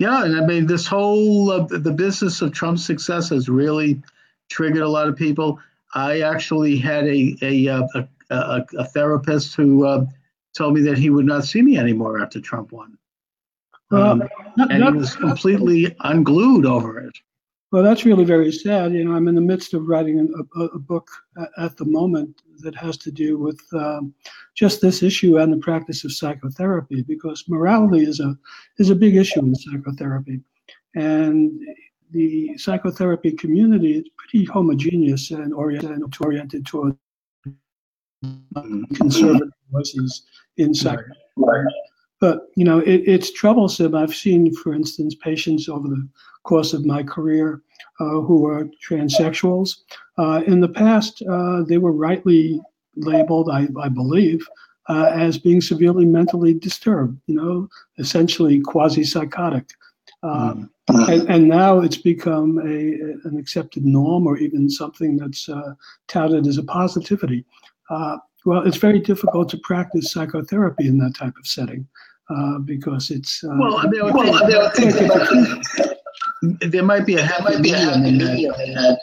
Yeah, 0.00 0.24
and 0.24 0.34
I 0.34 0.46
mean 0.46 0.66
this 0.66 0.86
whole 0.86 1.50
uh, 1.50 1.66
the 1.68 1.92
business 1.92 2.40
of 2.40 2.52
Trump's 2.52 2.82
success 2.82 3.28
has 3.28 3.50
really 3.50 4.02
triggered 4.48 4.80
a 4.80 4.88
lot 4.88 5.08
of 5.08 5.14
people. 5.14 5.60
I 5.94 6.22
actually 6.22 6.78
had 6.78 7.06
a 7.06 7.36
a 7.42 7.66
a, 7.66 8.08
a, 8.30 8.66
a 8.78 8.84
therapist 8.86 9.56
who 9.56 9.84
uh, 9.86 10.06
told 10.56 10.72
me 10.72 10.80
that 10.80 10.96
he 10.96 11.10
would 11.10 11.26
not 11.26 11.44
see 11.44 11.60
me 11.60 11.76
anymore 11.76 12.22
after 12.22 12.40
Trump 12.40 12.72
won. 12.72 12.96
Um, 13.90 14.22
and 14.56 14.82
he 14.82 14.90
was 14.90 15.14
completely 15.16 15.94
unglued 16.00 16.64
over 16.64 16.98
it. 17.00 17.18
Well, 17.72 17.84
that's 17.84 18.04
really 18.04 18.24
very 18.24 18.50
sad. 18.50 18.92
You 18.92 19.04
know, 19.04 19.14
I'm 19.14 19.28
in 19.28 19.36
the 19.36 19.40
midst 19.40 19.74
of 19.74 19.86
writing 19.86 20.18
a, 20.56 20.60
a 20.60 20.78
book 20.78 21.08
at 21.56 21.76
the 21.76 21.84
moment 21.84 22.42
that 22.58 22.74
has 22.74 22.96
to 22.98 23.12
do 23.12 23.38
with 23.38 23.60
um, 23.72 24.12
just 24.54 24.80
this 24.80 25.02
issue 25.04 25.38
and 25.38 25.52
the 25.52 25.58
practice 25.58 26.04
of 26.04 26.12
psychotherapy, 26.12 27.02
because 27.02 27.44
morality 27.48 28.04
is 28.04 28.18
a 28.18 28.36
is 28.78 28.90
a 28.90 28.94
big 28.94 29.14
issue 29.14 29.40
in 29.40 29.54
psychotherapy, 29.54 30.40
and 30.96 31.60
the 32.10 32.58
psychotherapy 32.58 33.30
community 33.32 33.98
is 33.98 34.04
pretty 34.18 34.44
homogeneous 34.46 35.30
and 35.30 35.54
oriented, 35.54 36.02
oriented 36.20 36.66
toward 36.66 36.96
conservative 38.94 39.48
voices 39.70 40.24
in 40.56 40.74
psychotherapy. 40.74 41.70
But 42.20 42.48
you 42.56 42.64
know, 42.64 42.80
it, 42.80 43.02
it's 43.06 43.32
troublesome. 43.32 43.94
I've 43.94 44.14
seen, 44.14 44.52
for 44.56 44.74
instance, 44.74 45.14
patients 45.14 45.68
over 45.68 45.88
the 45.88 46.06
course 46.42 46.72
of 46.72 46.86
my 46.86 47.02
career 47.02 47.62
uh, 48.00 48.20
who 48.20 48.46
are 48.46 48.68
transsexuals. 48.86 49.76
Uh, 50.18 50.42
in 50.46 50.60
the 50.60 50.68
past, 50.68 51.22
uh, 51.30 51.62
they 51.62 51.78
were 51.78 51.92
rightly 51.92 52.60
labeled, 52.96 53.50
I, 53.50 53.68
I 53.80 53.88
believe, 53.88 54.46
uh, 54.88 55.10
as 55.12 55.38
being 55.38 55.60
severely 55.60 56.04
mentally 56.04 56.54
disturbed. 56.54 57.20
You 57.26 57.34
know, 57.36 57.68
essentially 57.98 58.60
quasi-psychotic. 58.60 59.66
Mm. 60.24 60.68
And, 60.88 61.30
and, 61.30 61.48
now 61.48 61.78
it's 61.80 61.96
become 61.96 62.58
a, 62.58 63.28
an 63.28 63.38
accepted 63.38 63.84
norm 63.84 64.26
or 64.26 64.36
even 64.38 64.68
something 64.68 65.16
that's 65.16 65.48
uh, 65.48 65.74
touted 66.08 66.46
as 66.46 66.58
a 66.58 66.64
positivity. 66.64 67.44
Uh, 67.88 68.18
well, 68.44 68.66
it's 68.66 68.76
very 68.76 68.98
difficult 68.98 69.48
to 69.50 69.58
practice 69.58 70.12
psychotherapy 70.12 70.88
in 70.88 70.98
that 70.98 71.14
type 71.14 71.36
of 71.38 71.46
setting 71.46 71.86
uh, 72.28 72.58
because 72.58 73.10
it's. 73.10 73.44
Uh, 73.44 73.56
well, 73.58 73.90
there, 73.90 74.04
well, 74.04 74.48
there, 74.48 75.94
there 76.42 76.82
might 76.82 77.06
be 77.06 77.16
a 77.16 77.22
happy 77.22 77.58
medium 77.58 78.04
in 78.04 78.18
that. 78.18 79.00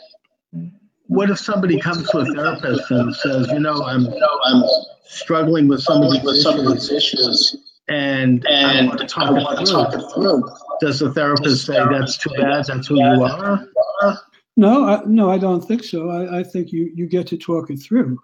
What 1.06 1.30
if 1.30 1.38
somebody 1.38 1.80
comes 1.80 2.08
to 2.10 2.18
a 2.18 2.24
therapist 2.26 2.90
and 2.90 3.14
says, 3.16 3.48
you 3.48 3.60
know, 3.60 3.82
I'm, 3.82 4.06
I'm 4.44 4.62
struggling 5.04 5.66
with 5.68 5.80
some 5.80 6.02
of 6.02 6.12
these 6.12 6.90
issues, 6.90 7.56
and, 7.88 8.46
and 8.46 8.78
I 8.78 8.84
want 8.86 9.00
to 9.00 9.06
talk, 9.06 9.30
it, 9.30 9.56
through. 9.56 9.66
talk 9.66 9.94
it 9.94 10.02
through. 10.14 10.44
Does 10.80 10.98
the 10.98 11.12
therapist 11.12 11.64
say 11.64 11.78
that's 11.90 12.18
too 12.18 12.30
bad? 12.36 12.66
That's 12.66 12.86
who 12.86 12.96
you 12.96 13.24
are? 13.24 13.66
No, 14.56 14.84
I, 14.84 15.02
no, 15.06 15.30
I 15.30 15.38
don't 15.38 15.62
think 15.62 15.84
so. 15.84 16.10
I, 16.10 16.40
I 16.40 16.42
think 16.42 16.72
you, 16.72 16.90
you 16.94 17.06
get 17.06 17.26
to 17.28 17.38
talk 17.38 17.70
it 17.70 17.78
through 17.78 18.18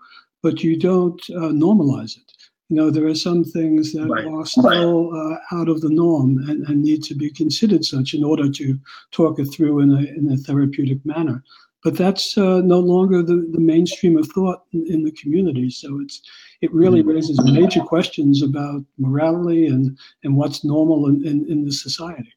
but 0.45 0.63
you 0.63 0.79
don't 0.79 1.21
uh, 1.31 1.49
normalize 1.49 2.19
it. 2.19 2.31
You 2.71 2.77
know, 2.77 2.91
there 2.91 3.07
are 3.07 3.15
some 3.15 3.45
things 3.45 3.93
that 3.93 4.09
right. 4.09 4.27
are 4.27 4.47
still 4.47 5.15
uh, 5.15 5.37
out 5.55 5.69
of 5.69 5.83
the 5.83 5.91
norm 5.91 6.39
and, 6.49 6.67
and, 6.67 6.83
need 6.83 7.03
to 7.05 7.15
be 7.15 7.31
considered 7.31 7.85
such 7.85 8.15
in 8.15 8.25
order 8.25 8.51
to 8.51 8.79
talk 9.11 9.39
it 9.39 9.47
through 9.47 9.81
in 9.81 9.91
a, 9.91 10.01
in 10.01 10.33
a 10.33 10.37
therapeutic 10.39 11.05
manner. 11.05 11.43
But 11.83 11.99
that's 11.99 12.39
uh, 12.39 12.63
no 12.63 12.81
longer 12.81 13.23
the, 13.23 13.47
the 13.53 13.61
mainstream 13.61 14.17
of 14.17 14.29
thought 14.29 14.65
in, 14.73 14.87
in, 14.89 15.05
the 15.05 15.13
community. 15.13 15.69
So 15.69 16.01
it's 16.01 16.23
it 16.63 16.73
really 16.73 17.01
mm-hmm. 17.01 17.11
raises 17.11 17.45
major 17.45 17.81
questions 17.81 18.43
about 18.43 18.83
morality 18.97 19.67
and, 19.67 19.99
and 20.23 20.35
what's 20.35 20.65
normal 20.65 21.07
in, 21.09 21.27
in, 21.27 21.45
in 21.51 21.67
the 21.67 21.73
society. 21.73 22.33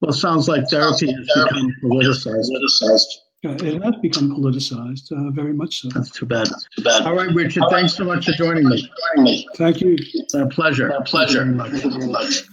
Well, 0.00 0.12
it 0.12 0.14
sounds 0.14 0.48
like 0.48 0.68
therapy 0.70 1.12
has 1.12 1.26
become 1.26 1.70
politicized. 1.84 2.48
Uh, 3.44 3.50
it 3.54 3.82
has 3.82 3.96
become 3.96 4.30
politicized, 4.30 5.10
uh, 5.10 5.30
very 5.32 5.52
much 5.52 5.80
so. 5.80 5.88
That's 5.88 6.10
too 6.10 6.26
bad. 6.26 6.46
That's 6.46 6.68
too 6.76 6.82
bad. 6.82 7.02
All 7.02 7.16
right, 7.16 7.34
Richard, 7.34 7.64
thanks 7.70 7.94
so 7.94 8.04
much 8.04 8.26
for 8.26 8.32
joining 8.32 8.68
me. 8.68 8.88
Thank 9.56 9.80
you. 9.80 9.96
a 10.34 10.46
pleasure. 10.46 10.88
a 10.88 11.02
pleasure. 11.02 11.44
Thank 11.58 11.84
you 11.84 11.90
very 11.90 12.06
much. 12.06 12.44